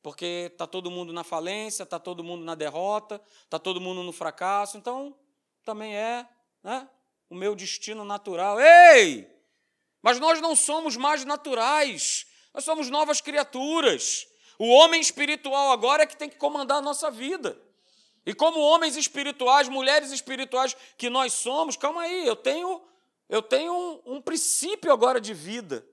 porque 0.00 0.48
está 0.52 0.64
todo 0.64 0.92
mundo 0.92 1.12
na 1.12 1.24
falência, 1.24 1.82
está 1.82 1.98
todo 1.98 2.22
mundo 2.22 2.44
na 2.44 2.54
derrota, 2.54 3.20
está 3.42 3.58
todo 3.58 3.80
mundo 3.80 4.04
no 4.04 4.12
fracasso, 4.12 4.78
então 4.78 5.18
também 5.64 5.96
é 5.96 6.24
né, 6.62 6.88
o 7.28 7.34
meu 7.34 7.56
destino 7.56 8.04
natural. 8.04 8.60
Ei! 8.60 9.28
Mas 10.00 10.20
nós 10.20 10.40
não 10.40 10.54
somos 10.54 10.96
mais 10.96 11.24
naturais, 11.24 12.26
nós 12.54 12.62
somos 12.62 12.88
novas 12.88 13.20
criaturas. 13.20 14.28
O 14.58 14.68
homem 14.68 15.00
espiritual 15.00 15.72
agora 15.72 16.02
é 16.02 16.06
que 16.06 16.16
tem 16.16 16.28
que 16.28 16.36
comandar 16.36 16.78
a 16.78 16.82
nossa 16.82 17.10
vida. 17.10 17.60
E 18.24 18.34
como 18.34 18.58
homens 18.58 18.96
espirituais, 18.96 19.68
mulheres 19.68 20.10
espirituais 20.10 20.76
que 20.96 21.08
nós 21.08 21.32
somos, 21.32 21.76
calma 21.76 22.02
aí, 22.02 22.26
eu 22.26 22.34
tenho, 22.34 22.82
eu 23.28 23.40
tenho 23.40 23.72
um, 23.72 24.16
um 24.16 24.20
princípio 24.20 24.92
agora 24.92 25.20
de 25.20 25.32
vida. 25.32 25.86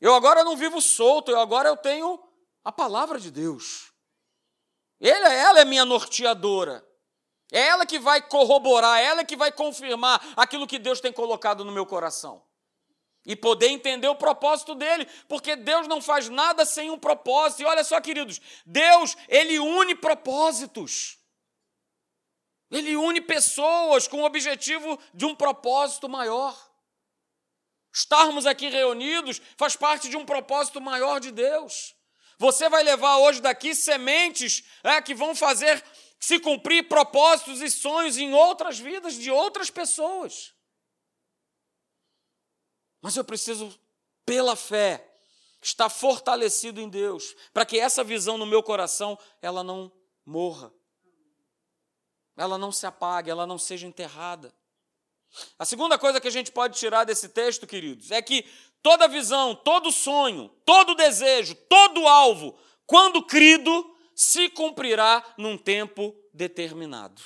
Eu 0.00 0.14
agora 0.14 0.44
não 0.44 0.56
vivo 0.56 0.80
solto, 0.80 1.30
eu 1.30 1.40
agora 1.40 1.68
eu 1.68 1.76
tenho 1.76 2.18
a 2.64 2.72
palavra 2.72 3.18
de 3.20 3.30
Deus. 3.30 3.92
Ele, 5.00 5.26
ela 5.26 5.60
é 5.60 5.64
minha 5.64 5.84
norteadora. 5.84 6.86
É 7.52 7.60
ela 7.60 7.86
que 7.86 7.98
vai 7.98 8.20
corroborar, 8.20 8.98
é 8.98 9.04
ela 9.04 9.24
que 9.24 9.36
vai 9.36 9.52
confirmar 9.52 10.20
aquilo 10.36 10.66
que 10.66 10.78
Deus 10.78 11.00
tem 11.00 11.12
colocado 11.12 11.64
no 11.64 11.72
meu 11.72 11.86
coração. 11.86 12.42
E 13.26 13.34
poder 13.34 13.68
entender 13.68 14.06
o 14.06 14.14
propósito 14.14 14.74
dele, 14.74 15.04
porque 15.28 15.56
Deus 15.56 15.88
não 15.88 16.00
faz 16.00 16.28
nada 16.28 16.64
sem 16.64 16.90
um 16.90 16.98
propósito. 16.98 17.62
E 17.62 17.64
olha 17.66 17.82
só, 17.82 18.00
queridos, 18.00 18.40
Deus, 18.64 19.16
ele 19.28 19.58
une 19.58 19.96
propósitos. 19.96 21.18
Ele 22.70 22.96
une 22.96 23.20
pessoas 23.20 24.06
com 24.06 24.22
o 24.22 24.24
objetivo 24.24 24.98
de 25.12 25.24
um 25.24 25.34
propósito 25.34 26.08
maior. 26.08 26.56
Estarmos 27.92 28.44
aqui 28.46 28.68
reunidos 28.68 29.40
faz 29.56 29.74
parte 29.74 30.08
de 30.08 30.16
um 30.16 30.24
propósito 30.24 30.80
maior 30.80 31.18
de 31.18 31.30
Deus. 31.30 31.94
Você 32.38 32.68
vai 32.68 32.82
levar 32.82 33.16
hoje 33.18 33.40
daqui 33.40 33.74
sementes 33.74 34.64
é, 34.84 35.00
que 35.00 35.14
vão 35.14 35.34
fazer 35.34 35.82
se 36.20 36.38
cumprir 36.38 36.88
propósitos 36.88 37.62
e 37.62 37.70
sonhos 37.70 38.18
em 38.18 38.34
outras 38.34 38.78
vidas 38.78 39.14
de 39.14 39.30
outras 39.30 39.70
pessoas. 39.70 40.52
Mas 43.06 43.16
eu 43.16 43.22
preciso, 43.22 43.72
pela 44.24 44.56
fé, 44.56 45.08
estar 45.62 45.88
fortalecido 45.88 46.80
em 46.80 46.88
Deus, 46.88 47.36
para 47.54 47.64
que 47.64 47.78
essa 47.78 48.02
visão 48.02 48.36
no 48.36 48.44
meu 48.44 48.64
coração 48.64 49.16
ela 49.40 49.62
não 49.62 49.92
morra, 50.24 50.72
ela 52.36 52.58
não 52.58 52.72
se 52.72 52.84
apague, 52.84 53.30
ela 53.30 53.46
não 53.46 53.58
seja 53.58 53.86
enterrada. 53.86 54.52
A 55.56 55.64
segunda 55.64 55.96
coisa 55.96 56.20
que 56.20 56.26
a 56.26 56.32
gente 56.32 56.50
pode 56.50 56.80
tirar 56.80 57.04
desse 57.04 57.28
texto, 57.28 57.64
queridos, 57.64 58.10
é 58.10 58.20
que 58.20 58.44
toda 58.82 59.06
visão, 59.06 59.54
todo 59.54 59.92
sonho, 59.92 60.48
todo 60.64 60.96
desejo, 60.96 61.54
todo 61.68 62.08
alvo, 62.08 62.58
quando 62.88 63.24
crido, 63.24 63.96
se 64.16 64.50
cumprirá 64.50 65.24
num 65.38 65.56
tempo 65.56 66.12
determinado. 66.34 67.22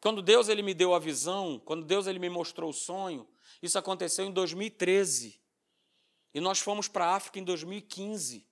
Quando 0.00 0.22
Deus 0.22 0.48
ele 0.48 0.62
me 0.62 0.74
deu 0.74 0.94
a 0.94 0.98
visão, 0.98 1.60
quando 1.64 1.84
Deus 1.84 2.06
ele 2.06 2.18
me 2.18 2.28
mostrou 2.28 2.70
o 2.70 2.74
sonho, 2.74 3.26
isso 3.62 3.78
aconteceu 3.78 4.24
em 4.24 4.32
2013. 4.32 5.40
E 6.34 6.40
nós 6.40 6.58
fomos 6.58 6.86
para 6.88 7.06
a 7.06 7.14
África 7.16 7.38
em 7.38 7.44
2015. 7.44 8.46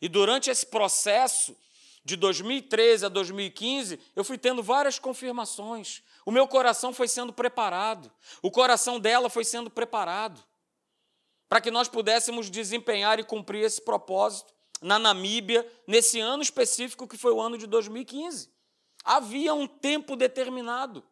E 0.00 0.08
durante 0.08 0.50
esse 0.50 0.66
processo, 0.66 1.56
de 2.04 2.16
2013 2.16 3.06
a 3.06 3.08
2015, 3.08 3.98
eu 4.14 4.24
fui 4.24 4.36
tendo 4.36 4.62
várias 4.62 4.98
confirmações. 4.98 6.02
O 6.26 6.30
meu 6.30 6.46
coração 6.46 6.92
foi 6.92 7.08
sendo 7.08 7.32
preparado, 7.32 8.10
o 8.40 8.50
coração 8.50 8.98
dela 8.98 9.30
foi 9.30 9.44
sendo 9.44 9.70
preparado, 9.70 10.42
para 11.48 11.60
que 11.60 11.70
nós 11.70 11.88
pudéssemos 11.88 12.50
desempenhar 12.50 13.18
e 13.18 13.24
cumprir 13.24 13.64
esse 13.64 13.80
propósito 13.80 14.52
na 14.80 14.98
Namíbia, 14.98 15.66
nesse 15.86 16.18
ano 16.18 16.42
específico 16.42 17.06
que 17.06 17.16
foi 17.16 17.32
o 17.32 17.40
ano 17.40 17.56
de 17.56 17.66
2015. 17.66 18.50
Havia 19.04 19.54
um 19.54 19.66
tempo 19.66 20.16
determinado. 20.16 21.04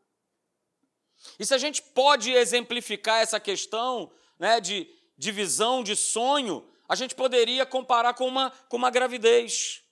E 1.38 1.44
se 1.44 1.54
a 1.54 1.58
gente 1.58 1.82
pode 1.82 2.32
exemplificar 2.32 3.20
essa 3.20 3.38
questão 3.38 4.10
né, 4.38 4.60
de, 4.60 4.88
de 5.16 5.32
visão, 5.32 5.82
de 5.82 5.94
sonho, 5.94 6.66
a 6.88 6.94
gente 6.94 7.14
poderia 7.14 7.66
comparar 7.66 8.14
com 8.14 8.26
uma, 8.26 8.50
com 8.68 8.76
uma 8.76 8.90
gravidez. 8.90 9.82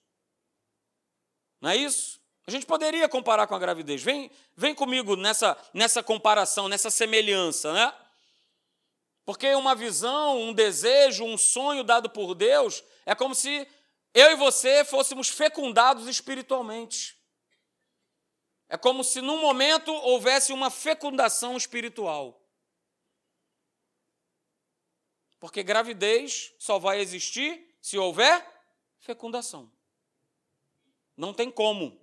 Não 1.61 1.70
é 1.70 1.76
isso? 1.76 2.18
A 2.46 2.50
gente 2.50 2.64
poderia 2.64 3.08
comparar 3.08 3.46
com 3.46 3.54
a 3.54 3.58
gravidez. 3.58 4.02
Vem, 4.02 4.30
vem 4.56 4.74
comigo 4.74 5.16
nessa, 5.16 5.56
nessa 5.74 6.02
comparação, 6.02 6.66
nessa 6.66 6.90
semelhança, 6.90 7.72
né? 7.72 7.92
Porque 9.26 9.54
uma 9.54 9.74
visão, 9.74 10.40
um 10.40 10.54
desejo, 10.54 11.24
um 11.24 11.37
sonho 11.37 11.84
dado 11.84 12.08
por 12.08 12.34
Deus 12.34 12.82
é 13.04 13.14
como 13.14 13.34
se 13.34 13.68
eu 14.14 14.30
e 14.30 14.37
você 14.37 14.82
fôssemos 14.87 15.28
fecundados 15.28 16.08
espiritualmente. 16.08 17.17
É 18.68 18.76
como 18.76 19.02
se 19.02 19.20
num 19.20 19.40
momento 19.40 19.92
houvesse 19.92 20.52
uma 20.52 20.70
fecundação 20.70 21.57
espiritual. 21.57 22.38
Porque 25.40 25.62
gravidez 25.62 26.52
só 26.59 26.78
vai 26.78 27.00
existir 27.00 27.74
se 27.81 27.96
houver 27.96 28.46
fecundação. 28.98 29.70
Não 31.16 31.33
tem 31.33 31.50
como. 31.50 31.98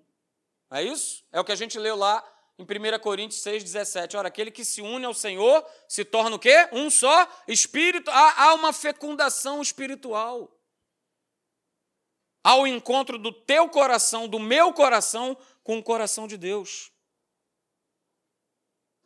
É 0.72 0.82
isso? 0.82 1.24
É 1.32 1.40
o 1.40 1.44
que 1.44 1.52
a 1.52 1.56
gente 1.56 1.78
leu 1.78 1.96
lá 1.96 2.24
em 2.58 2.64
1 2.64 3.00
Coríntios 3.00 3.42
6,17. 3.42 4.18
Ora, 4.18 4.30
aquele 4.30 4.50
que 4.50 4.66
se 4.66 4.82
une 4.82 5.06
ao 5.06 5.14
Senhor 5.14 5.66
se 5.88 6.04
torna 6.04 6.36
o 6.36 6.40
quê? 6.40 6.68
Um 6.72 6.90
só 6.90 7.28
espírito. 7.48 8.10
Há, 8.10 8.44
há 8.44 8.54
uma 8.54 8.74
fecundação 8.74 9.62
espiritual. 9.62 10.52
Ao 12.44 12.66
encontro 12.66 13.18
do 13.18 13.32
teu 13.32 13.68
coração, 13.70 14.28
do 14.28 14.40
meu 14.40 14.72
coração, 14.72 15.38
com 15.66 15.80
o 15.80 15.84
coração 15.84 16.28
de 16.28 16.38
Deus. 16.38 16.92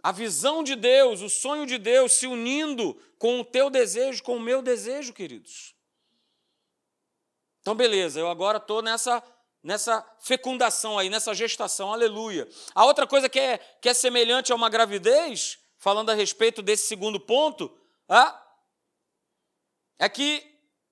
A 0.04 0.12
visão 0.12 0.62
de 0.62 0.76
Deus, 0.76 1.22
o 1.22 1.30
sonho 1.30 1.66
de 1.66 1.78
Deus 1.78 2.12
se 2.12 2.28
unindo 2.28 3.02
com 3.18 3.40
o 3.40 3.46
teu 3.46 3.70
desejo, 3.70 4.22
com 4.22 4.36
o 4.36 4.42
meu 4.42 4.62
desejo, 4.62 5.14
queridos. 5.14 5.74
Então, 7.62 7.74
beleza, 7.74 8.20
eu 8.20 8.30
agora 8.30 8.58
estou 8.58 8.82
nessa, 8.82 9.24
nessa 9.64 10.06
fecundação 10.20 11.00
aí, 11.00 11.10
nessa 11.10 11.34
gestação, 11.34 11.94
aleluia. 11.94 12.48
A 12.76 12.86
outra 12.86 13.08
coisa 13.08 13.30
que 13.30 13.40
é, 13.40 13.58
que 13.58 13.88
é 13.88 13.94
semelhante 13.94 14.52
a 14.52 14.56
uma 14.56 14.70
gravidez, 14.70 15.60
falando 15.78 16.10
a 16.10 16.14
respeito 16.14 16.62
desse 16.62 16.88
segundo 16.88 17.22
ponto, 17.22 17.74
é 19.98 20.10
que 20.10 20.46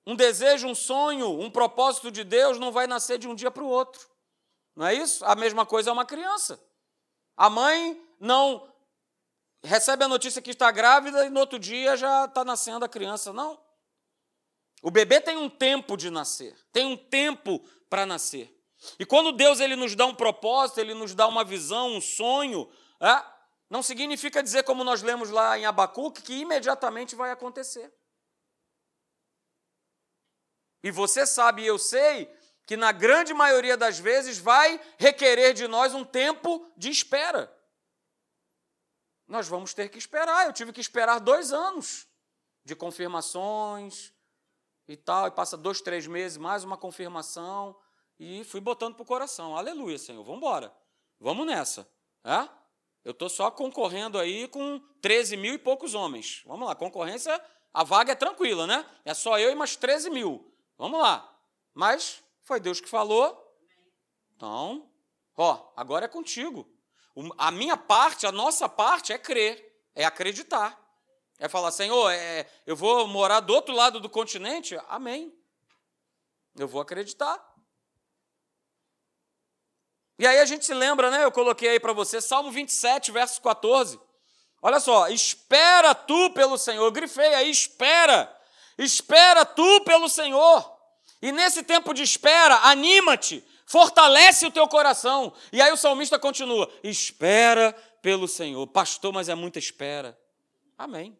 um 0.06 0.16
desejo, 0.16 0.66
um 0.66 0.74
sonho, 0.74 1.28
um 1.28 1.50
propósito 1.50 2.10
de 2.10 2.24
Deus 2.24 2.58
não 2.58 2.72
vai 2.72 2.86
nascer 2.86 3.18
de 3.18 3.28
um 3.28 3.34
dia 3.34 3.50
para 3.50 3.62
o 3.62 3.68
outro. 3.68 4.08
Não 4.78 4.86
é 4.86 4.94
isso? 4.94 5.24
A 5.24 5.34
mesma 5.34 5.66
coisa 5.66 5.90
é 5.90 5.92
uma 5.92 6.06
criança. 6.06 6.64
A 7.36 7.50
mãe 7.50 8.00
não 8.20 8.72
recebe 9.60 10.04
a 10.04 10.08
notícia 10.08 10.40
que 10.40 10.52
está 10.52 10.70
grávida 10.70 11.26
e 11.26 11.30
no 11.30 11.40
outro 11.40 11.58
dia 11.58 11.96
já 11.96 12.26
está 12.26 12.44
nascendo 12.44 12.84
a 12.84 12.88
criança. 12.88 13.32
Não. 13.32 13.60
O 14.80 14.88
bebê 14.88 15.20
tem 15.20 15.36
um 15.36 15.50
tempo 15.50 15.96
de 15.96 16.10
nascer, 16.10 16.56
tem 16.70 16.86
um 16.86 16.96
tempo 16.96 17.58
para 17.90 18.06
nascer. 18.06 18.56
E 19.00 19.04
quando 19.04 19.32
Deus 19.32 19.58
ele 19.58 19.74
nos 19.74 19.96
dá 19.96 20.06
um 20.06 20.14
propósito, 20.14 20.78
ele 20.78 20.94
nos 20.94 21.12
dá 21.12 21.26
uma 21.26 21.42
visão, 21.42 21.96
um 21.96 22.00
sonho, 22.00 22.70
é? 23.00 23.24
não 23.68 23.82
significa 23.82 24.44
dizer, 24.44 24.62
como 24.62 24.84
nós 24.84 25.02
lemos 25.02 25.28
lá 25.28 25.58
em 25.58 25.66
Abacuque, 25.66 26.22
que 26.22 26.34
imediatamente 26.34 27.16
vai 27.16 27.32
acontecer. 27.32 27.92
E 30.84 30.92
você 30.92 31.26
sabe, 31.26 31.66
eu 31.66 31.80
sei, 31.80 32.32
que 32.68 32.76
na 32.76 32.92
grande 32.92 33.32
maioria 33.32 33.78
das 33.78 33.98
vezes 33.98 34.36
vai 34.36 34.78
requerer 34.98 35.54
de 35.54 35.66
nós 35.66 35.94
um 35.94 36.04
tempo 36.04 36.70
de 36.76 36.90
espera. 36.90 37.50
Nós 39.26 39.48
vamos 39.48 39.72
ter 39.72 39.88
que 39.88 39.96
esperar. 39.96 40.44
Eu 40.44 40.52
tive 40.52 40.70
que 40.70 40.80
esperar 40.80 41.18
dois 41.18 41.50
anos 41.50 42.06
de 42.62 42.76
confirmações 42.76 44.12
e 44.86 44.98
tal, 44.98 45.28
e 45.28 45.30
passa 45.30 45.56
dois, 45.56 45.80
três 45.80 46.06
meses, 46.06 46.36
mais 46.36 46.62
uma 46.62 46.76
confirmação, 46.76 47.74
e 48.20 48.44
fui 48.44 48.60
botando 48.60 48.96
para 48.96 49.02
o 49.02 49.06
coração. 49.06 49.56
Aleluia, 49.56 49.96
Senhor, 49.96 50.22
vamos 50.22 50.36
embora. 50.36 50.70
Vamos 51.18 51.46
nessa. 51.46 51.90
É? 52.22 52.46
Eu 53.02 53.12
estou 53.12 53.30
só 53.30 53.50
concorrendo 53.50 54.18
aí 54.18 54.46
com 54.46 54.78
13 55.00 55.38
mil 55.38 55.54
e 55.54 55.58
poucos 55.58 55.94
homens. 55.94 56.42
Vamos 56.44 56.68
lá, 56.68 56.74
concorrência, 56.74 57.42
a 57.72 57.82
vaga 57.82 58.12
é 58.12 58.14
tranquila, 58.14 58.66
né? 58.66 58.84
É 59.06 59.14
só 59.14 59.38
eu 59.38 59.50
e 59.50 59.54
mais 59.54 59.74
13 59.74 60.10
mil. 60.10 60.52
Vamos 60.76 61.00
lá. 61.00 61.34
Mas 61.72 62.22
foi 62.48 62.58
Deus 62.58 62.80
que 62.80 62.88
falou. 62.88 63.46
Então, 64.34 64.90
ó, 65.36 65.70
agora 65.76 66.06
é 66.06 66.08
contigo. 66.08 66.66
A 67.36 67.50
minha 67.50 67.76
parte, 67.76 68.26
a 68.26 68.32
nossa 68.32 68.68
parte 68.68 69.12
é 69.12 69.18
crer, 69.18 69.78
é 69.94 70.04
acreditar. 70.04 70.80
É 71.38 71.46
falar, 71.46 71.70
Senhor, 71.70 72.10
é, 72.10 72.50
eu 72.66 72.74
vou 72.74 73.06
morar 73.06 73.40
do 73.40 73.52
outro 73.52 73.74
lado 73.74 74.00
do 74.00 74.08
continente? 74.08 74.80
Amém. 74.88 75.32
Eu 76.56 76.66
vou 76.66 76.80
acreditar. 76.80 77.38
E 80.18 80.26
aí 80.26 80.38
a 80.38 80.46
gente 80.46 80.64
se 80.64 80.72
lembra, 80.72 81.10
né? 81.10 81.22
Eu 81.22 81.30
coloquei 81.30 81.68
aí 81.68 81.80
para 81.80 81.92
você, 81.92 82.20
Salmo 82.20 82.50
27, 82.50 83.12
verso 83.12 83.42
14. 83.42 84.00
Olha 84.62 84.80
só, 84.80 85.08
espera 85.08 85.94
tu 85.94 86.30
pelo 86.30 86.56
Senhor. 86.56 86.84
Eu 86.84 86.92
grifei 86.92 87.34
aí, 87.34 87.50
espera. 87.50 88.34
Espera 88.78 89.44
tu 89.44 89.82
pelo 89.82 90.08
Senhor. 90.08 90.77
E 91.20 91.32
nesse 91.32 91.62
tempo 91.62 91.92
de 91.92 92.02
espera, 92.02 92.56
anima-te, 92.68 93.44
fortalece 93.66 94.46
o 94.46 94.50
teu 94.50 94.66
coração. 94.68 95.32
E 95.52 95.60
aí 95.60 95.72
o 95.72 95.76
salmista 95.76 96.18
continua: 96.18 96.70
espera 96.82 97.72
pelo 98.00 98.28
Senhor. 98.28 98.66
Pastor, 98.66 99.12
mas 99.12 99.28
é 99.28 99.34
muita 99.34 99.58
espera. 99.58 100.18
Amém. 100.76 101.18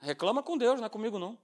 Reclama 0.00 0.42
com 0.42 0.58
Deus, 0.58 0.78
não 0.78 0.86
é 0.86 0.90
comigo 0.90 1.18
não. 1.18 1.38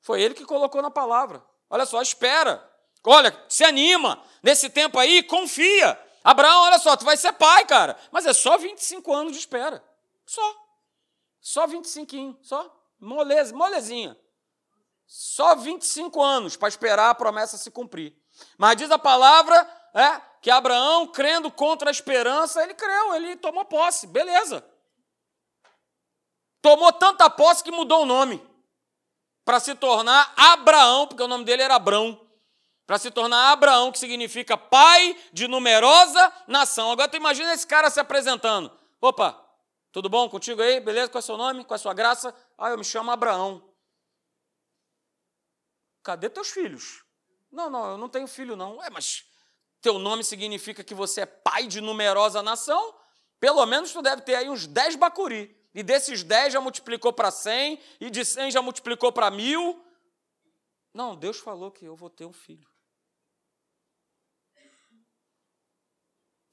Foi 0.00 0.20
ele 0.20 0.34
que 0.34 0.44
colocou 0.44 0.82
na 0.82 0.90
palavra. 0.90 1.44
Olha 1.70 1.86
só, 1.86 2.02
espera. 2.02 2.62
Olha, 3.02 3.34
se 3.48 3.64
anima. 3.64 4.22
Nesse 4.42 4.68
tempo 4.68 4.98
aí, 4.98 5.22
confia. 5.22 5.98
Abraão, 6.22 6.62
olha 6.62 6.78
só, 6.78 6.96
tu 6.96 7.04
vai 7.04 7.16
ser 7.16 7.32
pai, 7.32 7.66
cara. 7.66 7.96
Mas 8.10 8.26
é 8.26 8.32
só 8.32 8.56
25 8.56 9.12
anos 9.12 9.32
de 9.32 9.38
espera. 9.38 9.84
Só. 10.24 10.42
Só 11.40 11.66
25, 11.66 12.38
só. 12.42 12.74
Moleza, 12.98 13.54
molezinha. 13.54 14.16
Só 15.06 15.54
25 15.54 16.22
anos 16.22 16.56
para 16.56 16.68
esperar 16.68 17.10
a 17.10 17.14
promessa 17.14 17.56
se 17.56 17.70
cumprir. 17.70 18.16
Mas 18.58 18.76
diz 18.76 18.90
a 18.90 18.98
palavra 18.98 19.56
é, 19.94 20.20
que 20.40 20.50
Abraão, 20.50 21.06
crendo 21.06 21.50
contra 21.50 21.88
a 21.88 21.92
esperança, 21.92 22.62
ele 22.62 22.74
creu, 22.74 23.14
ele 23.14 23.36
tomou 23.36 23.64
posse, 23.64 24.06
beleza. 24.06 24.64
Tomou 26.60 26.92
tanta 26.92 27.28
posse 27.28 27.62
que 27.62 27.70
mudou 27.70 28.02
o 28.02 28.06
nome 28.06 28.44
para 29.44 29.60
se 29.60 29.74
tornar 29.74 30.32
Abraão, 30.36 31.06
porque 31.06 31.22
o 31.22 31.28
nome 31.28 31.44
dele 31.44 31.62
era 31.62 31.76
Abrão. 31.76 32.20
Para 32.86 32.98
se 32.98 33.10
tornar 33.10 33.52
Abraão, 33.52 33.90
que 33.90 33.98
significa 33.98 34.56
pai 34.56 35.16
de 35.32 35.48
numerosa 35.48 36.32
nação. 36.46 36.90
Agora 36.90 37.08
tu 37.08 37.16
imagina 37.16 37.54
esse 37.54 37.66
cara 37.66 37.88
se 37.88 37.98
apresentando. 37.98 38.70
Opa, 39.00 39.42
tudo 39.90 40.08
bom 40.08 40.28
contigo 40.28 40.60
aí? 40.60 40.80
Beleza? 40.80 41.08
Qual 41.08 41.20
é 41.20 41.22
o 41.22 41.26
seu 41.26 41.36
nome? 41.36 41.64
Qual 41.64 41.74
é 41.74 41.78
a 41.78 41.82
sua 41.82 41.94
graça? 41.94 42.34
Ah, 42.58 42.70
eu 42.70 42.78
me 42.78 42.84
chamo 42.84 43.10
Abraão. 43.10 43.73
Cadê 46.04 46.28
teus 46.28 46.50
filhos? 46.50 47.02
Não, 47.50 47.70
não, 47.70 47.92
eu 47.92 47.98
não 47.98 48.10
tenho 48.10 48.26
filho, 48.26 48.54
não. 48.54 48.76
Mas 48.92 49.24
teu 49.80 49.98
nome 49.98 50.22
significa 50.22 50.84
que 50.84 50.94
você 50.94 51.22
é 51.22 51.26
pai 51.26 51.66
de 51.66 51.80
numerosa 51.80 52.42
nação? 52.42 52.94
Pelo 53.40 53.64
menos 53.64 53.90
tu 53.90 54.02
deve 54.02 54.20
ter 54.20 54.34
aí 54.34 54.50
uns 54.50 54.66
10 54.66 54.96
bacuri. 54.96 55.58
E 55.74 55.82
desses 55.82 56.22
10 56.22 56.52
já 56.52 56.60
multiplicou 56.60 57.12
para 57.12 57.30
100, 57.30 57.80
e 58.00 58.10
de 58.10 58.24
100 58.24 58.50
já 58.50 58.62
multiplicou 58.62 59.10
para 59.10 59.30
mil. 59.30 59.82
Não, 60.92 61.16
Deus 61.16 61.38
falou 61.38 61.72
que 61.72 61.86
eu 61.86 61.96
vou 61.96 62.10
ter 62.10 62.26
um 62.26 62.32
filho. 62.32 62.68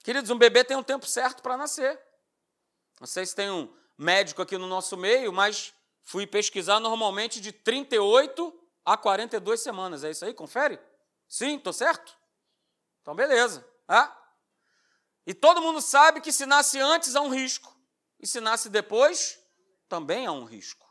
Queridos, 0.04 0.32
um 0.32 0.38
bebê 0.38 0.64
tem 0.64 0.78
um 0.78 0.82
tempo 0.82 1.06
certo 1.06 1.44
para 1.44 1.58
nascer. 1.58 2.02
Não 3.00 3.06
sei 3.06 3.26
se 3.26 3.36
tem 3.36 3.52
um 3.52 3.72
médico 3.98 4.42
aqui 4.42 4.58
no 4.58 4.66
nosso 4.66 4.98
meio, 4.98 5.32
mas 5.32 5.74
fui 6.04 6.26
pesquisar 6.26 6.80
normalmente 6.80 7.40
de 7.40 7.52
38 7.52 8.61
há 8.86 8.98
42 8.98 9.62
semanas. 9.62 10.04
É 10.04 10.12
isso 10.12 10.26
aí? 10.26 10.34
Confere? 10.34 10.80
Sim, 11.28 11.58
estou 11.58 11.74
certo? 11.74 12.18
Então, 13.02 13.16
beleza. 13.16 13.66
É? 13.90 14.10
E 15.26 15.34
todo 15.34 15.62
mundo 15.62 15.82
sabe 15.82 16.22
que 16.22 16.32
se 16.32 16.46
nasce 16.46 16.80
antes 16.80 17.16
há 17.16 17.22
um 17.22 17.30
risco. 17.30 17.76
E 18.20 18.28
se 18.28 18.40
nasce 18.40 18.70
depois, 18.70 19.40
também 19.88 20.26
há 20.26 20.32
um 20.32 20.44
risco. 20.44 20.88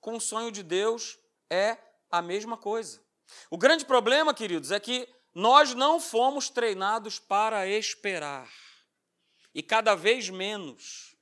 Com 0.00 0.16
o 0.16 0.20
sonho 0.20 0.52
de 0.52 0.62
Deus 0.62 1.18
é 1.50 1.78
a 2.10 2.20
mesma 2.20 2.56
coisa. 2.56 3.02
O 3.50 3.56
grande 3.56 3.84
problema, 3.84 4.34
queridos, 4.34 4.70
é 4.70 4.78
que 4.78 5.08
nós 5.34 5.74
não 5.74 5.98
fomos 5.98 6.48
treinados 6.48 7.18
para 7.18 7.66
esperar. 7.66 8.48
E 9.54 9.62
cada 9.62 9.94
vez 9.94 10.28
menos. 10.28 11.16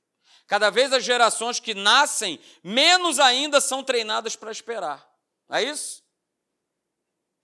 Cada 0.45 0.69
vez 0.69 0.91
as 0.91 1.03
gerações 1.03 1.59
que 1.59 1.73
nascem, 1.73 2.39
menos 2.63 3.19
ainda 3.19 3.61
são 3.61 3.83
treinadas 3.83 4.35
para 4.35 4.51
esperar. 4.51 5.12
É 5.53 5.61
isso? 5.61 6.03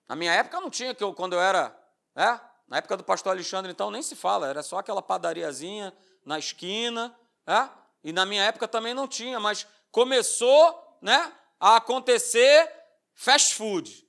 Na 0.07 0.15
minha 0.15 0.33
época 0.33 0.59
não 0.59 0.71
tinha, 0.71 0.95
que 0.95 1.03
eu, 1.03 1.13
quando 1.13 1.33
eu 1.33 1.39
era. 1.39 1.77
É? 2.15 2.39
Na 2.67 2.77
época 2.77 2.97
do 2.97 3.03
pastor 3.03 3.33
Alexandre, 3.33 3.71
então, 3.71 3.91
nem 3.91 4.01
se 4.01 4.15
fala, 4.15 4.47
era 4.47 4.63
só 4.63 4.79
aquela 4.79 5.01
padariazinha 5.01 5.95
na 6.25 6.39
esquina. 6.39 7.15
É? 7.45 7.69
E 8.03 8.11
na 8.11 8.25
minha 8.25 8.43
época 8.43 8.67
também 8.67 8.95
não 8.95 9.07
tinha, 9.07 9.39
mas 9.39 9.67
começou, 9.91 10.97
né? 10.99 11.31
a 11.59 11.75
acontecer 11.75 12.73
fast 13.13 13.53
food. 13.53 14.07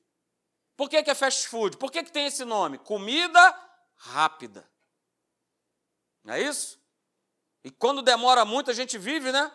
Por 0.77 0.89
que, 0.89 1.03
que 1.03 1.11
é 1.11 1.15
fast 1.15 1.49
food? 1.49 1.77
Por 1.77 1.93
que, 1.93 2.03
que 2.03 2.13
tem 2.13 2.27
esse 2.27 2.45
nome? 2.45 2.79
Comida 2.79 3.71
rápida. 3.97 4.67
Não 6.25 6.33
é 6.33 6.41
isso? 6.41 6.81
E 7.63 7.71
quando 7.71 8.01
demora 8.01 8.47
muito, 8.47 8.71
a 8.71 8.75
gente 8.75 8.97
vive, 8.97 9.31
né? 9.31 9.53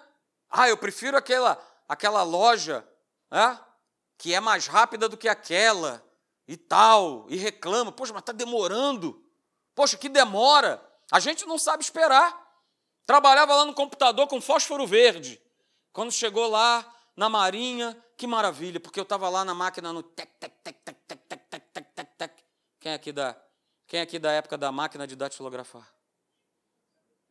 Ah, 0.50 0.70
eu 0.70 0.78
prefiro 0.78 1.18
aquela, 1.18 1.60
aquela 1.88 2.22
loja 2.22 2.88
né? 3.32 3.64
Que 4.17 4.34
é 4.34 4.39
mais 4.39 4.67
rápida 4.67 5.08
do 5.10 5.17
que 5.17 5.28
aquela 5.28 6.04
e 6.47 6.56
tal, 6.56 7.25
e 7.30 7.38
reclama. 7.38 7.91
Poxa, 7.91 8.13
mas 8.13 8.21
está 8.21 8.32
demorando. 8.32 9.23
Poxa, 9.73 9.97
que 9.97 10.10
demora. 10.10 10.84
A 11.12 11.19
gente 11.19 11.45
não 11.45 11.58
sabe 11.58 11.84
esperar. 11.84 12.43
Trabalhava 13.06 13.56
lá 13.56 13.65
no 13.65 13.73
computador 13.73 14.28
com 14.28 14.41
fósforo 14.41 14.88
verde. 14.88 15.41
Quando 15.91 16.12
chegou 16.12 16.47
lá 16.47 16.86
na 17.15 17.30
Marinha, 17.30 17.97
que 18.17 18.28
maravilha, 18.28 18.80
porque 18.80 18.99
eu 18.99 19.04
estava 19.04 19.30
lá 19.30 19.45
na 19.45 19.54
máquina 19.54 19.93
no 19.93 20.04
tec, 20.04 20.30
tec, 20.39 20.54
tec, 20.63 20.78
tec, 20.84 20.97
tec, 21.08 21.19
tec, 21.28 21.49
tec, 21.49 21.63
tec, 21.73 21.86
tec, 21.95 22.10
tec. 22.17 22.43
Quem 22.80 22.91
é 22.91 22.95
aqui 22.95 23.12
da, 23.12 23.36
quem 23.88 23.99
é 23.99 24.04
aqui 24.04 24.19
da 24.19 24.32
época 24.32 24.58
da 24.58 24.71
máquina 24.71 25.06
de 25.06 25.15
datilografar? 25.15 25.88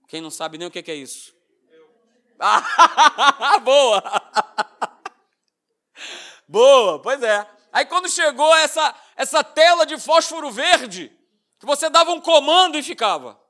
Quem 0.08 0.20
não 0.20 0.30
sabe 0.30 0.58
nem 0.58 0.68
o 0.68 0.70
que 0.70 0.90
é 0.90 0.94
isso? 0.94 1.34
Ah, 2.38 3.58
boa! 3.60 4.02
Boa, 6.48 7.00
pois 7.00 7.22
é. 7.22 7.48
Aí 7.72 7.84
quando 7.86 8.08
chegou 8.08 8.54
essa, 8.56 8.94
essa 9.16 9.42
tela 9.42 9.84
de 9.84 9.98
fósforo 9.98 10.50
verde, 10.50 11.10
que 11.58 11.66
você 11.66 11.90
dava 11.90 12.12
um 12.12 12.20
comando 12.20 12.78
e 12.78 12.82
ficava. 12.82 13.40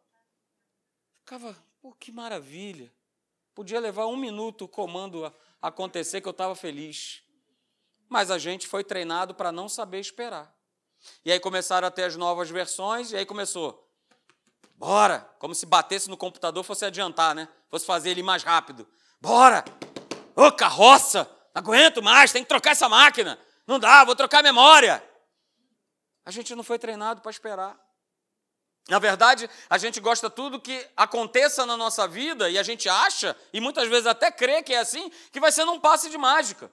Ficava, 1.21 1.57
pô, 1.83 1.93
que 1.93 2.13
maravilha. 2.13 2.93
Podia 3.55 3.79
levar 3.79 4.07
um 4.07 4.17
minuto 4.17 4.65
o 4.65 4.69
comando 4.69 5.27
a 5.27 5.33
acontecer 5.69 6.21
que 6.21 6.29
eu 6.29 6.33
estava 6.33 6.55
feliz. 6.55 7.23
Mas 8.09 8.31
a 8.31 8.39
gente 8.39 8.67
foi 8.67 8.83
treinado 8.83 9.35
para 9.35 9.53
não 9.53 9.69
saber 9.69 10.01
esperar. 10.01 10.55
E 11.25 11.31
aí 11.31 11.39
começaram 11.39 11.87
a 11.87 11.91
ter 11.91 12.05
as 12.05 12.17
novas 12.17 12.51
versões, 12.51 13.13
e 13.13 13.17
aí 13.17 13.27
começou. 13.27 13.89
Bora! 14.77 15.21
Como 15.39 15.55
se 15.55 15.67
batesse 15.67 16.09
no 16.09 16.17
computador 16.17 16.65
fosse 16.65 16.85
adiantar, 16.85 17.35
né? 17.35 17.49
Fosse 17.69 17.87
fazer 17.87 18.11
ele 18.11 18.23
mais 18.23 18.43
rápido. 18.43 18.87
Bora! 19.21 19.65
Ô, 20.35 20.51
carroça! 20.53 21.31
Não 21.55 21.61
aguento 21.61 22.03
mais, 22.03 22.33
tem 22.33 22.43
que 22.43 22.49
trocar 22.49 22.71
essa 22.71 22.89
máquina. 22.89 23.39
Não 23.67 23.79
dá, 23.79 24.05
vou 24.05 24.17
trocar 24.17 24.41
a 24.41 24.43
memória. 24.43 25.03
A 26.25 26.31
gente 26.31 26.55
não 26.55 26.65
foi 26.65 26.79
treinado 26.79 27.21
para 27.21 27.31
esperar. 27.31 27.79
Na 28.89 28.99
verdade, 28.99 29.49
a 29.71 29.79
gente 29.79 29.99
gosta 30.01 30.29
tudo 30.29 30.61
que 30.61 30.87
aconteça 30.97 31.65
na 31.65 31.77
nossa 31.77 32.07
vida 32.07 32.51
e 32.51 32.59
a 32.59 32.63
gente 32.63 32.87
acha, 32.89 33.35
e 33.53 33.61
muitas 33.61 33.89
vezes 33.89 34.07
até 34.07 34.31
crê 34.31 34.63
que 34.63 34.75
é 34.75 34.79
assim, 34.79 35.11
que 35.33 35.41
vai 35.41 35.51
ser 35.51 35.65
num 35.65 35.81
passe 35.81 36.11
de 36.11 36.19
mágica. 36.19 36.71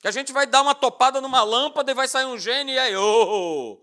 Que 0.00 0.08
a 0.08 0.10
gente 0.10 0.32
vai 0.32 0.46
dar 0.46 0.62
uma 0.62 0.74
topada 0.74 1.20
numa 1.20 1.42
lâmpada 1.44 1.90
e 1.90 1.94
vai 1.94 2.08
sair 2.08 2.26
um 2.26 2.38
gênio 2.38 2.74
e 2.74 2.78
aí, 2.78 2.96
oh, 2.96 3.80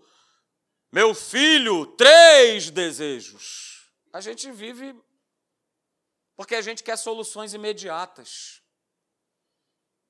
meu 0.92 1.14
filho, 1.14 1.86
três 1.96 2.70
desejos. 2.70 3.90
A 4.12 4.20
gente 4.20 4.50
vive 4.50 4.94
porque 6.36 6.54
a 6.54 6.62
gente 6.62 6.82
quer 6.82 6.96
soluções 6.96 7.54
imediatas. 7.54 8.63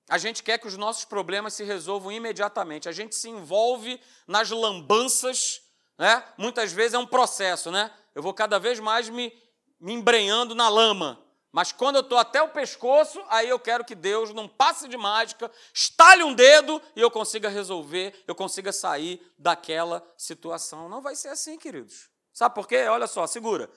A 0.09 0.19
gente 0.19 0.43
quer 0.43 0.59
que 0.59 0.67
os 0.67 0.77
nossos 0.77 1.05
problemas 1.05 1.55
se 1.55 1.65
resolvam 1.65 2.13
imediatamente. 2.13 2.89
A 2.89 2.93
gente 2.93 3.15
se 3.15 3.29
envolve 3.29 4.01
nas 4.27 4.51
lambanças, 4.51 5.63
né? 5.99 6.23
Muitas 6.37 6.73
vezes 6.73 6.95
é 6.95 6.99
um 6.99 7.07
processo, 7.07 7.71
né? 7.71 7.91
Eu 8.15 8.23
vou 8.23 8.35
cada 8.35 8.59
vez 8.59 8.79
mais 8.79 9.09
me, 9.09 9.33
me 9.81 9.95
embrenhando 9.95 10.55
na 10.55 10.69
lama. 10.69 11.25
Mas 11.51 11.71
quando 11.71 11.97
eu 11.97 12.01
estou 12.01 12.19
até 12.19 12.43
o 12.43 12.49
pescoço, 12.49 13.23
aí 13.29 13.49
eu 13.49 13.61
quero 13.61 13.85
que 13.85 13.95
Deus, 13.95 14.31
num 14.35 14.49
passe 14.49 14.89
de 14.89 14.97
mágica, 14.97 15.51
estale 15.73 16.25
um 16.25 16.35
dedo 16.35 16.83
e 16.97 17.01
eu 17.01 17.11
consiga 17.11 17.49
resolver, 17.49 18.25
eu 18.27 18.35
consiga 18.35 18.73
sair 18.73 19.25
daquela 19.39 20.05
situação. 20.19 20.89
Não 20.89 21.01
vai 21.01 21.15
ser 21.15 21.29
assim, 21.29 21.57
queridos. 21.57 22.11
Sabe 22.33 22.57
por 22.57 22.67
quê? 22.67 22.85
Olha 22.87 23.07
só, 23.07 23.25
segura. 23.27 23.71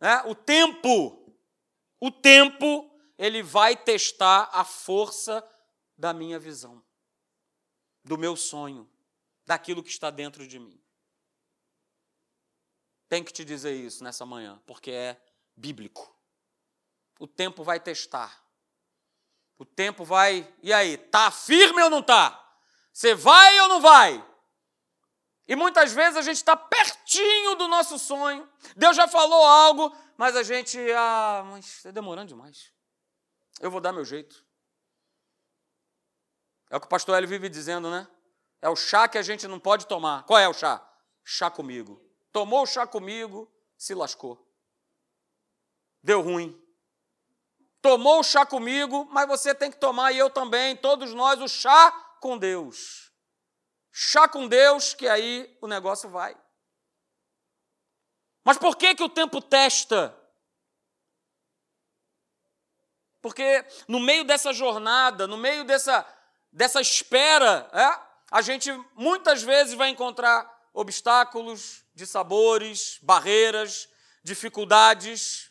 Né? 0.00 0.22
O 0.26 0.34
tempo, 0.34 1.32
o 2.00 2.10
tempo, 2.10 2.90
ele 3.16 3.44
vai 3.44 3.76
testar 3.76 4.50
a 4.52 4.64
força 4.64 5.42
da 5.96 6.12
minha 6.12 6.38
visão, 6.38 6.82
do 8.02 8.18
meu 8.18 8.36
sonho, 8.36 8.88
daquilo 9.46 9.82
que 9.82 9.90
está 9.90 10.10
dentro 10.10 10.46
de 10.46 10.58
mim. 10.58 10.80
Tem 13.08 13.22
que 13.22 13.32
te 13.32 13.44
dizer 13.44 13.74
isso 13.74 14.02
nessa 14.02 14.24
manhã, 14.26 14.60
porque 14.66 14.90
é 14.90 15.20
bíblico. 15.56 16.14
O 17.18 17.26
tempo 17.26 17.62
vai 17.62 17.78
testar. 17.78 18.42
O 19.58 19.64
tempo 19.64 20.04
vai. 20.04 20.52
E 20.62 20.72
aí, 20.72 20.96
tá 20.96 21.30
firme 21.30 21.82
ou 21.82 21.90
não 21.90 22.02
tá? 22.02 22.40
Você 22.92 23.14
vai 23.14 23.60
ou 23.60 23.68
não 23.68 23.80
vai? 23.80 24.24
E 25.46 25.54
muitas 25.54 25.92
vezes 25.92 26.16
a 26.16 26.22
gente 26.22 26.38
está 26.38 26.56
pertinho 26.56 27.54
do 27.54 27.68
nosso 27.68 27.98
sonho. 27.98 28.48
Deus 28.76 28.96
já 28.96 29.06
falou 29.06 29.44
algo, 29.44 29.94
mas 30.16 30.34
a 30.36 30.42
gente, 30.42 30.78
ah, 30.92 31.42
mas 31.50 31.66
está 31.66 31.90
demorando 31.90 32.28
demais. 32.28 32.72
Eu 33.60 33.70
vou 33.70 33.80
dar 33.80 33.92
meu 33.92 34.04
jeito. 34.04 34.44
É 36.70 36.76
o 36.76 36.80
que 36.80 36.86
o 36.86 36.90
pastor 36.90 37.16
Hélio 37.16 37.28
vive 37.28 37.48
dizendo, 37.48 37.90
né? 37.90 38.08
É 38.60 38.68
o 38.68 38.76
chá 38.76 39.06
que 39.06 39.18
a 39.18 39.22
gente 39.22 39.46
não 39.46 39.60
pode 39.60 39.86
tomar. 39.86 40.24
Qual 40.24 40.38
é 40.38 40.48
o 40.48 40.54
chá? 40.54 40.82
Chá 41.22 41.50
comigo. 41.50 42.00
Tomou 42.32 42.62
o 42.62 42.66
chá 42.66 42.86
comigo, 42.86 43.50
se 43.76 43.94
lascou. 43.94 44.50
Deu 46.02 46.20
ruim. 46.20 46.60
Tomou 47.80 48.20
o 48.20 48.24
chá 48.24 48.46
comigo, 48.46 49.06
mas 49.10 49.28
você 49.28 49.54
tem 49.54 49.70
que 49.70 49.76
tomar, 49.76 50.12
e 50.12 50.18
eu 50.18 50.30
também, 50.30 50.76
todos 50.76 51.12
nós, 51.12 51.40
o 51.40 51.48
chá 51.48 51.92
com 52.20 52.38
Deus. 52.38 53.12
Chá 53.92 54.26
com 54.26 54.48
Deus, 54.48 54.94
que 54.94 55.06
aí 55.06 55.56
o 55.60 55.66
negócio 55.66 56.08
vai. 56.08 56.36
Mas 58.42 58.58
por 58.58 58.76
que, 58.76 58.94
que 58.94 59.02
o 59.02 59.08
tempo 59.08 59.40
testa? 59.40 60.18
Porque 63.22 63.64
no 63.88 64.00
meio 64.00 64.24
dessa 64.24 64.52
jornada, 64.52 65.26
no 65.26 65.38
meio 65.38 65.64
dessa, 65.64 66.06
dessa 66.54 66.80
espera, 66.80 67.68
é, 67.72 68.00
a 68.30 68.40
gente 68.40 68.70
muitas 68.94 69.42
vezes 69.42 69.74
vai 69.74 69.88
encontrar 69.90 70.48
obstáculos 70.72 71.84
de 71.94 72.06
sabores, 72.06 72.98
barreiras, 73.02 73.88
dificuldades, 74.22 75.50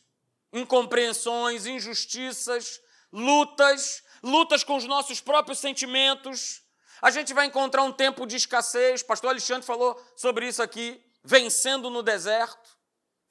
incompreensões, 0.51 1.65
injustiças, 1.65 2.81
lutas, 3.11 4.01
lutas 4.23 4.63
com 4.63 4.77
os 4.77 4.85
nossos 4.85 5.19
próprios 5.19 5.59
sentimentos. 5.59 6.63
A 7.01 7.11
gente 7.11 7.33
vai 7.33 7.47
encontrar 7.47 7.83
um 7.83 7.91
tempo 7.91 8.25
de 8.25 8.37
escassez. 8.37 9.03
Pastor 9.03 9.31
Alexandre 9.31 9.67
falou 9.67 10.01
sobre 10.15 10.47
isso 10.47 10.63
aqui, 10.63 11.03
vencendo 11.21 11.89
no 11.89 12.01
deserto. 12.01 12.77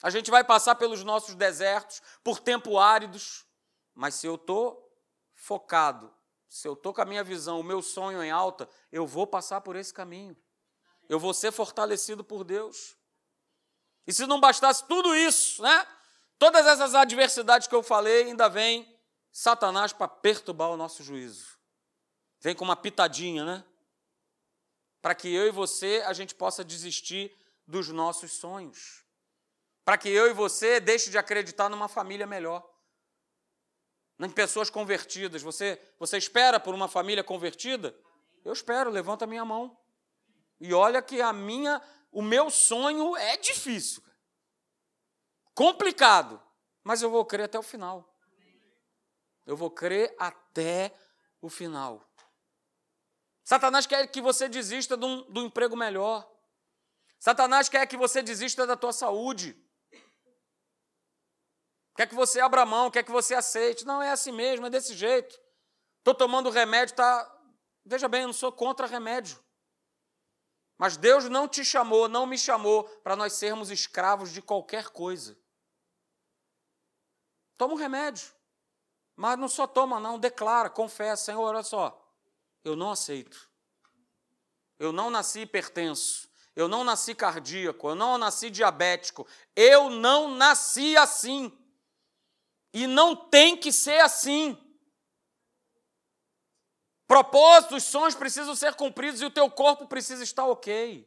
A 0.03 0.11
gente 0.11 0.31
vai 0.31 0.45
passar 0.45 0.75
pelos 0.75 1.03
nossos 1.03 1.35
desertos, 1.35 2.03
por 2.23 2.39
tempo 2.39 2.79
áridos, 2.79 3.47
mas 3.95 4.15
se 4.17 4.27
eu 4.27 4.35
estou 4.35 4.79
focado 5.35 6.13
se 6.53 6.69
eu 6.69 6.75
estou 6.75 6.93
com 6.93 7.01
a 7.01 7.07
minha 7.07 7.25
visão, 7.25 7.59
o 7.59 7.65
meu 7.65 7.81
sonho 7.81 8.23
em 8.23 8.31
alta, 8.31 8.69
eu 8.93 9.07
vou 9.07 9.27
passar 9.27 9.63
por 9.63 9.75
esse 9.75 9.93
caminho. 9.93 10.37
Eu 11.09 11.19
vou 11.19 11.33
ser 11.33 11.51
fortalecido 11.51 12.23
por 12.23 12.45
Deus. 12.45 12.95
E 14.07 14.13
se 14.13 14.27
não 14.27 14.39
bastasse 14.39 14.87
tudo 14.87 15.15
isso, 15.17 15.63
né? 15.63 15.87
Todas 16.39 16.67
essas 16.67 16.95
adversidades 16.95 17.67
que 17.67 17.75
eu 17.75 17.83
falei, 17.83 18.25
ainda 18.25 18.51
vem 18.51 18.87
Satanás 19.31 19.95
para 19.95 20.07
perturbar 20.07 20.69
o 20.69 20.77
nosso 20.77 21.03
juízo. 21.03 21.59
Vem 22.39 22.55
com 22.55 22.65
uma 22.65 22.77
pitadinha, 22.77 23.47
né? 23.47 23.65
Para 25.01 25.15
que 25.15 25.35
eu 25.35 25.47
e 25.47 25.51
você 25.51 26.05
a 26.05 26.13
gente 26.13 26.35
possa 26.35 26.63
desistir 26.63 27.35
dos 27.67 27.89
nossos 27.89 28.31
sonhos. 28.33 29.07
Para 29.87 29.97
que 29.97 30.11
eu 30.11 30.29
e 30.29 30.35
você 30.35 30.81
deixe 30.81 31.09
de 31.09 31.17
acreditar 31.17 31.71
numa 31.71 31.89
família 31.89 32.27
melhor 32.27 32.72
em 34.27 34.31
pessoas 34.31 34.71
convertidas. 34.71 35.43
Você, 35.43 35.81
você 35.99 36.17
espera 36.17 36.61
por 36.61 36.75
uma 36.75 36.89
família 36.89 37.25
convertida? 37.25 37.95
Eu 38.45 38.53
espero, 38.53 38.91
levanta 38.91 39.25
a 39.25 39.29
minha 39.29 39.45
mão. 39.45 39.77
E 40.61 40.73
olha 40.73 41.03
que 41.03 41.21
a 41.21 41.33
minha, 41.33 41.81
o 42.11 42.23
meu 42.23 42.51
sonho 42.51 43.17
é 43.17 43.37
difícil. 43.37 44.03
Complicado, 45.55 46.41
mas 46.83 47.03
eu 47.03 47.11
vou 47.11 47.25
crer 47.25 47.45
até 47.45 47.59
o 47.59 47.63
final. 47.63 48.09
Eu 49.45 49.57
vou 49.57 49.71
crer 49.71 50.15
até 50.19 50.95
o 51.41 51.49
final. 51.49 52.09
Satanás 53.45 53.87
quer 53.87 54.07
que 54.07 54.21
você 54.21 54.49
desista 54.49 54.97
do, 54.97 55.25
do 55.25 55.43
emprego 55.43 55.77
melhor. 55.77 56.31
Satanás 57.19 57.69
quer 57.69 57.87
que 57.87 57.97
você 57.97 58.23
desista 58.23 58.67
da 58.67 58.77
tua 58.77 58.93
saúde. 58.93 59.57
Quer 61.95 62.07
que 62.07 62.15
você 62.15 62.41
abra 62.41 62.65
mão, 62.65 62.91
quer 62.91 63.03
que 63.03 63.11
você 63.11 63.35
aceite. 63.35 63.85
Não, 63.85 64.03
é 64.03 64.11
assim 64.11 64.33
mesmo, 64.33 64.67
é 64.67 64.71
desse 64.71 64.95
jeito. 64.95 65.39
Estou 65.99 66.15
tomando 66.15 66.51
remédio, 66.51 66.95
tá. 66.95 67.41
Veja 67.85 68.09
bem, 68.09 68.23
eu 68.23 68.29
não 68.29 68.35
sou 68.35 68.51
contra 68.51 68.87
remédio. 68.87 69.43
Mas 70.79 70.97
Deus 70.97 71.29
não 71.29 71.47
te 71.47 71.65
chamou, 71.65 72.09
não 72.09 72.27
me 72.27 72.37
chamou 72.37 72.85
para 73.05 73.15
nós 73.15 73.35
sermos 73.35 73.71
escravos 73.71 74.33
de 74.33 74.43
qualquer 74.43 74.89
coisa. 74.89 75.39
Toma 77.57 77.75
um 77.75 77.77
remédio. 77.77 78.33
Mas 79.15 79.39
não 79.39 79.49
só 79.49 79.67
toma, 79.67 80.01
não, 80.01 80.19
declara, 80.19 80.69
confessa, 80.71 81.27
Senhor, 81.27 81.43
olha 81.43 81.63
só. 81.63 81.97
eu 82.65 82.75
não 82.75 82.91
aceito. 82.91 83.49
Eu 84.79 84.93
não 84.93 85.11
nasci 85.11 85.43
hipertenso. 85.43 86.29
Eu 86.57 86.67
não 86.67 86.83
nasci 86.83 87.15
cardíaco. 87.15 87.91
Eu 87.91 87.95
não 87.95 88.19
nasci 88.19 88.51
diabético. 88.51 89.25
Eu 89.55 89.89
não 89.91 90.35
nasci 90.35 90.97
assim. 90.97 91.57
E 92.73 92.87
não 92.87 93.15
tem 93.15 93.57
que 93.57 93.73
ser 93.73 94.01
assim. 94.01 94.59
Propósitos, 97.07 97.85
sonhos 97.85 98.15
precisam 98.15 98.57
ser 98.57 98.75
cumpridos 98.75 99.21
e 99.21 99.27
o 99.27 99.31
teu 99.31 99.51
corpo 99.51 99.87
precisa 99.87 100.25
estar 100.25 100.47
ok. 100.47 101.07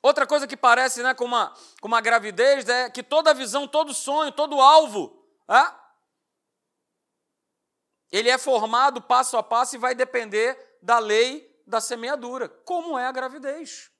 Outra 0.00 0.24
coisa 0.24 0.46
que 0.46 0.56
parece 0.56 1.02
né, 1.02 1.14
com, 1.14 1.24
uma, 1.24 1.52
com 1.80 1.88
uma 1.88 2.00
gravidez 2.00 2.68
é 2.68 2.88
que 2.88 3.02
toda 3.02 3.34
visão, 3.34 3.66
todo 3.66 3.92
sonho, 3.92 4.30
todo 4.30 4.60
alvo, 4.60 5.20
é, 5.50 5.74
ele 8.12 8.30
é 8.30 8.38
formado 8.38 9.02
passo 9.02 9.36
a 9.36 9.42
passo 9.42 9.74
e 9.74 9.80
vai 9.80 9.96
depender 9.96 10.78
da 10.80 11.00
lei 11.00 11.60
da 11.66 11.80
semeadura, 11.80 12.48
como 12.48 12.96
é 12.96 13.04
a 13.04 13.10
gravidez. 13.10 13.90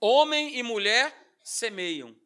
Homem 0.00 0.56
e 0.56 0.62
mulher 0.62 1.25
semeiam. 1.48 2.16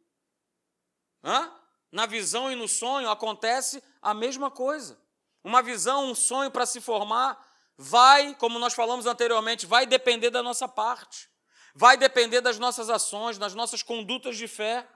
Hã? 1.22 1.52
Na 1.92 2.06
visão 2.06 2.50
e 2.50 2.54
no 2.54 2.68
sonho 2.68 3.10
acontece 3.10 3.82
a 4.00 4.14
mesma 4.14 4.50
coisa. 4.50 5.00
Uma 5.42 5.62
visão, 5.62 6.10
um 6.10 6.14
sonho 6.14 6.50
para 6.50 6.66
se 6.66 6.80
formar, 6.80 7.38
vai, 7.76 8.34
como 8.36 8.58
nós 8.58 8.74
falamos 8.74 9.06
anteriormente, 9.06 9.66
vai 9.66 9.86
depender 9.86 10.30
da 10.30 10.42
nossa 10.42 10.68
parte 10.68 11.30
vai 11.74 11.96
depender 11.96 12.40
das 12.40 12.58
nossas 12.58 12.90
ações, 12.90 13.38
das 13.38 13.54
nossas 13.54 13.82
condutas 13.82 14.36
de 14.36 14.48
fé, 14.48 14.88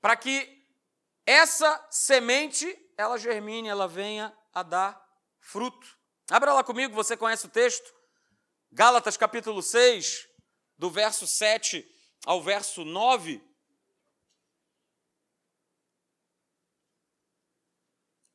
para 0.00 0.16
que 0.16 0.62
essa 1.26 1.86
semente 1.90 2.66
ela 2.96 3.18
germine, 3.18 3.68
ela 3.68 3.88
venha 3.88 4.36
a 4.52 4.62
dar 4.62 5.02
fruto. 5.40 5.86
Abra 6.30 6.52
lá 6.52 6.62
comigo, 6.62 6.94
você 6.94 7.16
conhece 7.16 7.46
o 7.46 7.50
texto? 7.50 7.92
Gálatas 8.70 9.16
capítulo 9.16 9.62
6, 9.62 10.28
do 10.76 10.90
verso 10.90 11.26
7 11.26 11.86
ao 12.24 12.42
verso 12.42 12.84
9. 12.84 13.42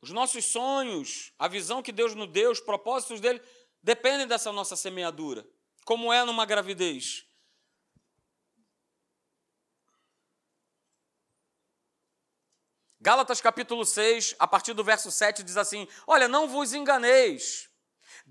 Os 0.02 0.12
nossos 0.12 0.46
sonhos, 0.46 1.34
a 1.38 1.48
visão 1.48 1.84
que 1.84 1.92
Deus 1.92 2.16
nos 2.16 2.30
deu, 2.30 2.52
os 2.52 2.60
propósitos 2.60 3.20
dele, 3.20 3.42
dependem 3.84 4.28
dessa 4.28 4.52
nossa 4.52 4.76
semeadura, 4.76 5.46
como 5.86 6.12
é 6.14 6.24
numa 6.24 6.46
gravidez. 6.46 7.26
Gálatas 13.02 13.40
capítulo 13.40 13.86
6, 13.86 14.36
a 14.38 14.46
partir 14.48 14.74
do 14.74 14.84
verso 14.84 15.10
7, 15.10 15.42
diz 15.42 15.56
assim: 15.56 15.88
Olha, 16.06 16.28
não 16.28 16.50
vos 16.50 16.74
enganeis. 16.74 17.69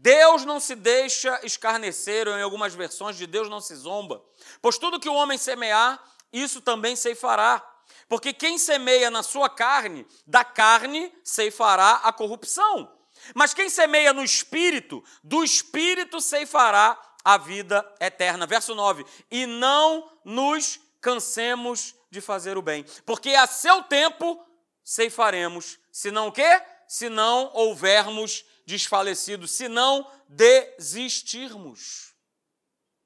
Deus 0.00 0.44
não 0.44 0.60
se 0.60 0.76
deixa 0.76 1.40
escarnecer, 1.42 2.28
ou 2.28 2.38
em 2.38 2.42
algumas 2.42 2.72
versões 2.72 3.16
de 3.16 3.26
Deus 3.26 3.48
não 3.48 3.60
se 3.60 3.74
zomba. 3.74 4.22
Pois 4.62 4.78
tudo 4.78 5.00
que 5.00 5.08
o 5.08 5.14
homem 5.14 5.36
semear, 5.36 6.00
isso 6.32 6.60
também 6.60 6.94
ceifará. 6.94 7.64
Porque 8.08 8.32
quem 8.32 8.58
semeia 8.58 9.10
na 9.10 9.24
sua 9.24 9.50
carne, 9.50 10.06
da 10.24 10.44
carne 10.44 11.12
ceifará 11.24 12.00
a 12.04 12.12
corrupção. 12.12 12.90
Mas 13.34 13.52
quem 13.52 13.68
semeia 13.68 14.12
no 14.12 14.22
espírito, 14.22 15.02
do 15.24 15.42
espírito 15.42 16.20
ceifará 16.20 16.96
a 17.24 17.36
vida 17.36 17.84
eterna. 18.00 18.46
Verso 18.46 18.76
9: 18.76 19.04
E 19.28 19.46
não 19.46 20.12
nos 20.24 20.78
cansemos 21.00 21.96
de 22.08 22.20
fazer 22.20 22.56
o 22.56 22.62
bem, 22.62 22.84
porque 23.04 23.30
a 23.30 23.48
seu 23.48 23.82
tempo 23.82 24.40
ceifaremos, 24.84 25.78
se 25.90 26.12
não 26.12 26.28
o 26.28 26.32
quê? 26.32 26.62
Se 26.86 27.08
não 27.08 27.50
houvermos 27.52 28.44
desfalecido, 28.68 29.48
se 29.48 29.66
não 29.66 30.06
desistirmos. 30.28 32.14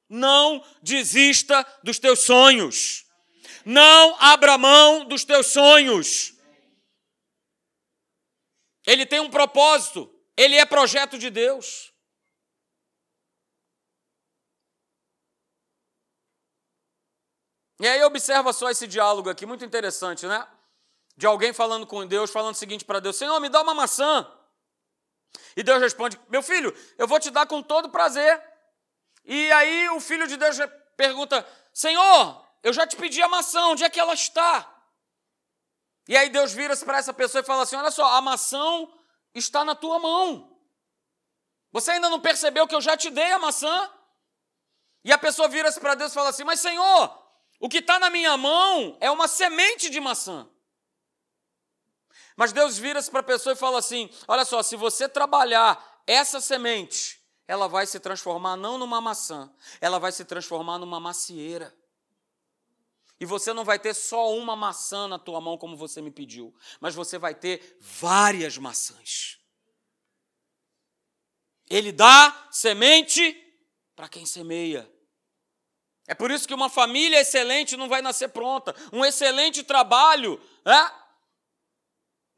Não 0.08 0.62
desista 0.82 1.64
dos 1.84 2.00
teus 2.00 2.18
sonhos. 2.24 3.06
Não 3.64 4.16
abra 4.18 4.58
mão 4.58 5.06
dos 5.06 5.24
teus 5.24 5.46
sonhos. 5.46 6.34
Ele 8.84 9.06
tem 9.06 9.20
um 9.20 9.30
propósito, 9.30 10.12
ele 10.36 10.56
é 10.56 10.66
projeto 10.66 11.16
de 11.16 11.30
Deus. 11.30 11.92
E 17.80 17.86
aí 17.86 18.02
observa 18.02 18.52
só 18.52 18.68
esse 18.68 18.88
diálogo 18.88 19.30
aqui, 19.30 19.46
muito 19.46 19.64
interessante, 19.64 20.26
né? 20.26 20.46
de 21.16 21.26
alguém 21.26 21.52
falando 21.52 21.86
com 21.86 22.06
Deus, 22.06 22.30
falando 22.30 22.54
o 22.54 22.58
seguinte 22.58 22.84
para 22.84 23.00
Deus: 23.00 23.16
Senhor, 23.16 23.38
me 23.40 23.48
dá 23.48 23.62
uma 23.62 23.74
maçã. 23.74 24.28
E 25.56 25.62
Deus 25.62 25.80
responde: 25.80 26.18
Meu 26.28 26.42
filho, 26.42 26.74
eu 26.98 27.06
vou 27.06 27.20
te 27.20 27.30
dar 27.30 27.46
com 27.46 27.62
todo 27.62 27.90
prazer. 27.90 28.42
E 29.24 29.50
aí 29.52 29.88
o 29.90 30.00
filho 30.00 30.26
de 30.26 30.36
Deus 30.36 30.56
pergunta: 30.96 31.46
Senhor, 31.72 32.46
eu 32.62 32.72
já 32.72 32.86
te 32.86 32.96
pedi 32.96 33.22
a 33.22 33.28
maçã, 33.28 33.66
onde 33.66 33.84
é 33.84 33.90
que 33.90 34.00
ela 34.00 34.14
está? 34.14 34.68
E 36.08 36.16
aí 36.16 36.30
Deus 36.30 36.52
vira-se 36.52 36.84
para 36.84 36.98
essa 36.98 37.12
pessoa 37.12 37.42
e 37.42 37.46
fala 37.46 37.62
assim: 37.62 37.76
Olha 37.76 37.90
só, 37.90 38.06
a 38.14 38.20
maçã 38.20 38.86
está 39.34 39.64
na 39.64 39.74
tua 39.74 39.98
mão. 39.98 40.50
Você 41.70 41.92
ainda 41.92 42.08
não 42.08 42.20
percebeu 42.20 42.66
que 42.66 42.74
eu 42.74 42.80
já 42.80 42.96
te 42.96 43.10
dei 43.10 43.32
a 43.32 43.38
maçã? 43.38 43.90
E 45.04 45.12
a 45.12 45.18
pessoa 45.18 45.48
vira-se 45.48 45.80
para 45.80 45.94
Deus 45.94 46.12
e 46.12 46.14
fala 46.14 46.28
assim: 46.28 46.44
Mas 46.44 46.60
Senhor, 46.60 47.18
o 47.60 47.68
que 47.68 47.78
está 47.78 47.98
na 47.98 48.10
minha 48.10 48.36
mão 48.36 48.96
é 49.00 49.10
uma 49.10 49.28
semente 49.28 49.88
de 49.88 50.00
maçã. 50.00 50.48
Mas 52.42 52.52
Deus 52.52 52.76
vira-se 52.76 53.08
para 53.08 53.20
a 53.20 53.22
pessoa 53.22 53.52
e 53.52 53.56
fala 53.56 53.78
assim: 53.78 54.10
olha 54.26 54.44
só, 54.44 54.64
se 54.64 54.74
você 54.74 55.08
trabalhar 55.08 56.02
essa 56.04 56.40
semente, 56.40 57.20
ela 57.46 57.68
vai 57.68 57.86
se 57.86 58.00
transformar 58.00 58.56
não 58.56 58.78
numa 58.78 59.00
maçã, 59.00 59.48
ela 59.80 60.00
vai 60.00 60.10
se 60.10 60.24
transformar 60.24 60.76
numa 60.80 60.98
macieira. 60.98 61.72
E 63.20 63.24
você 63.24 63.52
não 63.52 63.64
vai 63.64 63.78
ter 63.78 63.94
só 63.94 64.34
uma 64.34 64.56
maçã 64.56 65.06
na 65.06 65.20
tua 65.20 65.40
mão, 65.40 65.56
como 65.56 65.76
você 65.76 66.02
me 66.02 66.10
pediu, 66.10 66.52
mas 66.80 66.96
você 66.96 67.16
vai 67.16 67.32
ter 67.32 67.78
várias 67.80 68.58
maçãs. 68.58 69.38
Ele 71.70 71.92
dá 71.92 72.48
semente 72.50 73.36
para 73.94 74.08
quem 74.08 74.26
semeia. 74.26 74.92
É 76.08 76.14
por 76.14 76.32
isso 76.32 76.48
que 76.48 76.54
uma 76.54 76.68
família 76.68 77.20
excelente 77.20 77.76
não 77.76 77.88
vai 77.88 78.02
nascer 78.02 78.30
pronta. 78.30 78.74
Um 78.92 79.04
excelente 79.04 79.62
trabalho, 79.62 80.42
é? 80.64 81.01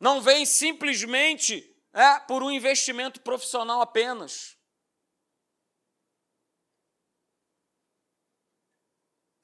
Não 0.05 0.21
vem 0.21 0.45
simplesmente 0.45 1.75
é, 1.90 2.21
por 2.21 2.43
um 2.43 2.51
investimento 2.51 3.23
profissional 3.23 3.81
apenas. 3.81 4.55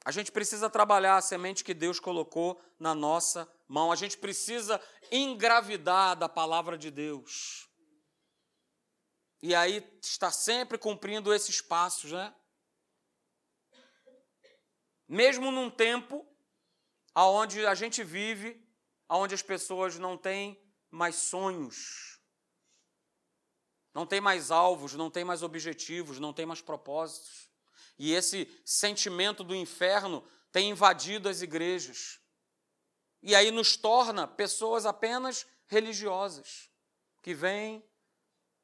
A 0.05 0.11
gente 0.13 0.31
precisa 0.31 0.69
trabalhar 0.69 1.17
a 1.17 1.23
semente 1.23 1.65
que 1.65 1.73
Deus 1.73 1.99
colocou 1.99 2.61
na 2.79 2.95
nossa 2.95 3.51
mão. 3.67 3.91
A 3.91 3.97
gente 3.97 4.19
precisa 4.19 4.79
engravidar 5.11 6.15
da 6.15 6.29
palavra 6.29 6.77
de 6.77 6.91
Deus. 6.91 7.67
E 9.43 9.55
aí 9.55 9.83
está 10.03 10.31
sempre 10.31 10.77
cumprindo 10.77 11.33
esses 11.33 11.63
passos, 11.63 12.13
né? 12.13 12.35
Mesmo 15.09 15.51
num 15.51 15.71
tempo 15.71 16.23
aonde 17.15 17.65
a 17.65 17.75
gente 17.75 18.05
vive 18.05 18.70
onde 19.19 19.35
as 19.35 19.43
pessoas 19.43 19.99
não 19.99 20.17
têm 20.17 20.61
mais 20.91 21.17
sonhos, 21.17 22.21
não 23.93 24.07
têm 24.07 24.21
mais 24.21 24.51
alvos, 24.51 24.95
não 24.95 25.11
têm 25.11 25.25
mais 25.25 25.43
objetivos, 25.43 26.21
não 26.21 26.33
têm 26.33 26.47
mais 26.47 26.61
propósitos. 26.61 27.51
E 27.99 28.13
esse 28.13 28.49
sentimento 28.65 29.43
do 29.43 29.55
inferno 29.55 30.25
tem 30.53 30.71
invadido 30.71 31.29
as 31.29 31.43
igrejas. 31.43 32.21
E 33.23 33.35
aí 33.35 33.51
nos 33.51 33.77
torna 33.77 34.27
pessoas 34.27 34.87
apenas 34.87 35.47
religiosas, 35.67 36.71
que 37.21 37.35
vêm, 37.35 37.85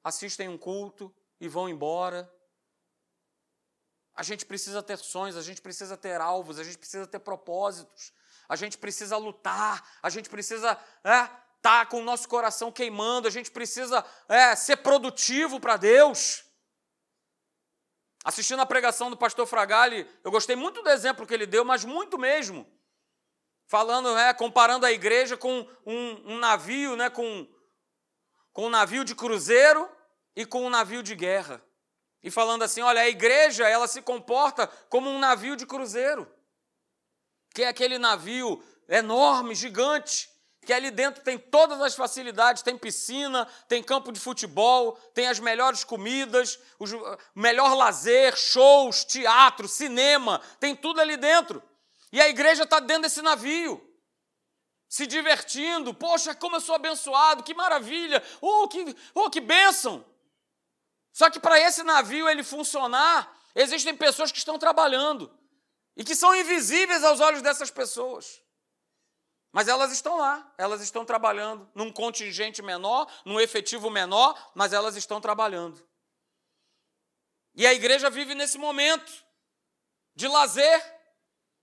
assistem 0.02 0.48
um 0.48 0.56
culto 0.56 1.14
e 1.40 1.48
vão 1.48 1.68
embora. 1.68 2.32
A 4.14 4.22
gente 4.22 4.46
precisa 4.46 4.82
ter 4.82 4.96
sonhos, 4.96 5.36
a 5.36 5.42
gente 5.42 5.60
precisa 5.60 5.96
ter 5.96 6.20
alvos, 6.20 6.58
a 6.58 6.64
gente 6.64 6.78
precisa 6.78 7.06
ter 7.06 7.18
propósitos, 7.18 8.12
a 8.48 8.56
gente 8.56 8.78
precisa 8.78 9.16
lutar, 9.16 9.98
a 10.02 10.10
gente 10.10 10.28
precisa 10.28 10.78
é, 11.04 11.28
tá 11.60 11.84
com 11.84 11.98
o 12.00 12.04
nosso 12.04 12.28
coração 12.28 12.70
queimando, 12.70 13.26
a 13.26 13.30
gente 13.30 13.50
precisa 13.50 14.04
é, 14.28 14.54
ser 14.54 14.76
produtivo 14.76 15.58
para 15.58 15.76
Deus. 15.76 16.44
Assistindo 18.24 18.60
a 18.60 18.66
pregação 18.66 19.10
do 19.10 19.16
pastor 19.16 19.46
Fragali, 19.46 20.08
eu 20.22 20.30
gostei 20.30 20.54
muito 20.54 20.80
do 20.82 20.90
exemplo 20.90 21.26
que 21.26 21.34
ele 21.34 21.46
deu, 21.46 21.64
mas 21.64 21.84
muito 21.84 22.18
mesmo. 22.18 22.66
Falando, 23.66 24.14
né, 24.14 24.32
comparando 24.32 24.86
a 24.86 24.92
igreja 24.92 25.36
com 25.36 25.68
um, 25.84 26.34
um 26.34 26.38
navio, 26.38 26.94
né, 26.94 27.10
com, 27.10 27.48
com 28.52 28.66
um 28.66 28.70
navio 28.70 29.04
de 29.04 29.14
cruzeiro 29.14 29.90
e 30.36 30.46
com 30.46 30.64
um 30.64 30.70
navio 30.70 31.02
de 31.02 31.16
guerra. 31.16 31.60
E 32.22 32.30
falando 32.30 32.62
assim, 32.62 32.80
olha, 32.80 33.00
a 33.00 33.08
igreja, 33.08 33.68
ela 33.68 33.88
se 33.88 34.02
comporta 34.02 34.68
como 34.88 35.10
um 35.10 35.18
navio 35.18 35.56
de 35.56 35.66
cruzeiro 35.66 36.35
que 37.56 37.62
é 37.62 37.68
aquele 37.68 37.96
navio 37.98 38.62
enorme, 38.86 39.54
gigante, 39.54 40.28
que 40.60 40.74
ali 40.74 40.90
dentro 40.90 41.24
tem 41.24 41.38
todas 41.38 41.80
as 41.80 41.94
facilidades, 41.94 42.62
tem 42.62 42.76
piscina, 42.76 43.46
tem 43.66 43.82
campo 43.82 44.12
de 44.12 44.20
futebol, 44.20 44.92
tem 45.14 45.26
as 45.26 45.40
melhores 45.40 45.82
comidas, 45.82 46.58
o 46.78 46.84
melhor 47.34 47.74
lazer, 47.74 48.36
shows, 48.36 49.06
teatro, 49.06 49.66
cinema, 49.66 50.38
tem 50.60 50.76
tudo 50.76 51.00
ali 51.00 51.16
dentro. 51.16 51.62
E 52.12 52.20
a 52.20 52.28
igreja 52.28 52.64
está 52.64 52.78
dentro 52.78 53.04
desse 53.04 53.22
navio, 53.22 53.82
se 54.86 55.06
divertindo. 55.06 55.94
Poxa, 55.94 56.34
como 56.34 56.56
eu 56.56 56.60
sou 56.60 56.74
abençoado, 56.74 57.42
que 57.42 57.54
maravilha, 57.54 58.22
oh, 58.42 58.68
que, 58.68 58.94
oh, 59.14 59.30
que 59.30 59.40
bênção. 59.40 60.04
Só 61.10 61.30
que 61.30 61.40
para 61.40 61.58
esse 61.58 61.82
navio 61.82 62.28
ele 62.28 62.44
funcionar, 62.44 63.34
existem 63.54 63.96
pessoas 63.96 64.30
que 64.30 64.36
estão 64.36 64.58
trabalhando 64.58 65.34
e 65.96 66.04
que 66.04 66.14
são 66.14 66.34
invisíveis 66.34 67.02
aos 67.02 67.20
olhos 67.20 67.42
dessas 67.42 67.70
pessoas. 67.70 68.42
Mas 69.50 69.68
elas 69.68 69.90
estão 69.90 70.18
lá, 70.18 70.52
elas 70.58 70.82
estão 70.82 71.04
trabalhando 71.04 71.66
num 71.74 71.90
contingente 71.90 72.60
menor, 72.60 73.10
num 73.24 73.40
efetivo 73.40 73.88
menor, 73.88 74.38
mas 74.54 74.72
elas 74.74 74.96
estão 74.96 75.20
trabalhando. 75.20 75.82
E 77.54 77.66
a 77.66 77.72
igreja 77.72 78.10
vive 78.10 78.34
nesse 78.34 78.58
momento 78.58 79.10
de 80.14 80.28
lazer, 80.28 80.94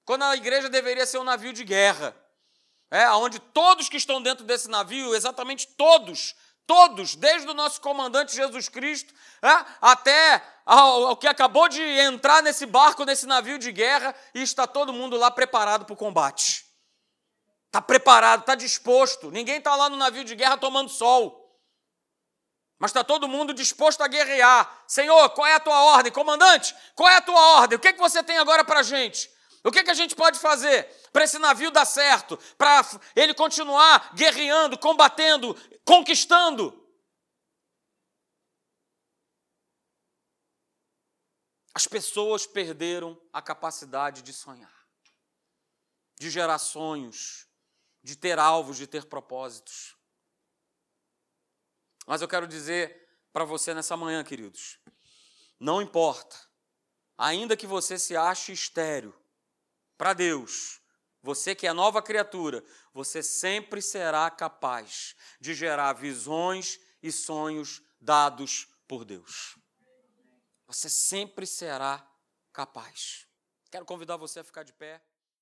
quando 0.05 0.23
a 0.23 0.35
igreja 0.35 0.67
deveria 0.69 1.05
ser 1.05 1.19
um 1.19 1.23
navio 1.23 1.53
de 1.53 1.63
guerra. 1.63 2.15
É, 2.89 3.09
onde 3.11 3.39
todos 3.39 3.89
que 3.89 3.97
estão 3.97 4.21
dentro 4.21 4.43
desse 4.43 4.67
navio, 4.67 5.13
exatamente 5.15 5.67
todos, 5.67 6.35
todos, 6.65 7.15
desde 7.15 7.49
o 7.49 7.53
nosso 7.53 7.81
comandante 7.81 8.35
Jesus 8.35 8.69
Cristo, 8.69 9.13
é, 9.41 9.65
até 9.81 10.41
ao, 10.65 11.07
ao 11.07 11.17
que 11.17 11.27
acabou 11.27 11.67
de 11.67 11.81
entrar 11.81 12.41
nesse 12.41 12.65
barco, 12.65 13.05
nesse 13.05 13.25
navio 13.25 13.57
de 13.57 13.71
guerra, 13.71 14.15
e 14.33 14.41
está 14.41 14.65
todo 14.65 14.93
mundo 14.93 15.17
lá 15.17 15.29
preparado 15.29 15.85
para 15.85 15.93
o 15.93 15.97
combate. 15.97 16.65
Está 17.67 17.81
preparado, 17.81 18.41
está 18.41 18.53
disposto. 18.53 19.31
Ninguém 19.31 19.57
está 19.57 19.75
lá 19.75 19.89
no 19.89 19.97
navio 19.97 20.23
de 20.23 20.35
guerra 20.35 20.57
tomando 20.57 20.89
sol. 20.89 21.43
Mas 22.77 22.91
está 22.91 23.03
todo 23.03 23.27
mundo 23.27 23.53
disposto 23.53 24.01
a 24.01 24.07
guerrear. 24.07 24.83
Senhor, 24.87 25.29
qual 25.31 25.47
é 25.47 25.55
a 25.55 25.59
tua 25.59 25.81
ordem? 25.83 26.11
Comandante, 26.11 26.75
qual 26.95 27.09
é 27.09 27.15
a 27.15 27.21
tua 27.21 27.39
ordem? 27.57 27.77
O 27.77 27.79
que, 27.79 27.87
é 27.87 27.93
que 27.93 27.99
você 27.99 28.21
tem 28.21 28.37
agora 28.37 28.63
para 28.63 28.81
a 28.81 28.83
gente? 28.83 29.31
O 29.63 29.71
que, 29.71 29.83
que 29.83 29.91
a 29.91 29.95
gente 29.95 30.15
pode 30.15 30.37
fazer 30.39 30.85
para 31.13 31.23
esse 31.23 31.39
navio 31.39 31.71
dar 31.71 31.85
certo? 31.85 32.37
Para 32.57 32.81
ele 33.15 33.33
continuar 33.33 34.13
guerreando, 34.13 34.77
combatendo, 34.77 35.55
conquistando? 35.85 36.81
As 41.73 41.87
pessoas 41.87 42.45
perderam 42.45 43.19
a 43.31 43.41
capacidade 43.41 44.21
de 44.21 44.33
sonhar, 44.33 44.85
de 46.19 46.29
gerar 46.29 46.59
sonhos, 46.59 47.47
de 48.03 48.17
ter 48.17 48.37
alvos, 48.37 48.77
de 48.77 48.85
ter 48.85 49.05
propósitos. 49.05 49.95
Mas 52.05 52.21
eu 52.21 52.27
quero 52.27 52.45
dizer 52.45 53.01
para 53.31 53.45
você 53.45 53.73
nessa 53.73 53.95
manhã, 53.95 54.23
queridos, 54.23 54.77
não 55.57 55.81
importa, 55.81 56.37
ainda 57.17 57.57
que 57.57 57.65
você 57.65 57.97
se 57.97 58.15
ache 58.15 58.51
estéreo, 58.51 59.22
para 60.03 60.11
Deus, 60.11 60.81
você 61.21 61.55
que 61.55 61.65
é 61.65 61.71
nova 61.71 62.01
criatura, 62.01 62.61
você 62.93 63.23
sempre 63.23 63.81
será 63.81 64.29
capaz 64.29 65.15
de 65.39 65.53
gerar 65.53 65.93
visões 65.93 66.77
e 67.01 67.09
sonhos 67.09 67.81
dados 68.01 68.67
por 68.85 69.05
Deus. 69.05 69.57
Você 70.67 70.89
sempre 70.89 71.47
será 71.47 72.05
capaz. 72.51 73.25
Quero 73.71 73.85
convidar 73.85 74.17
você 74.17 74.41
a 74.41 74.43
ficar 74.43 74.63
de 74.63 74.73
pé. 74.73 75.01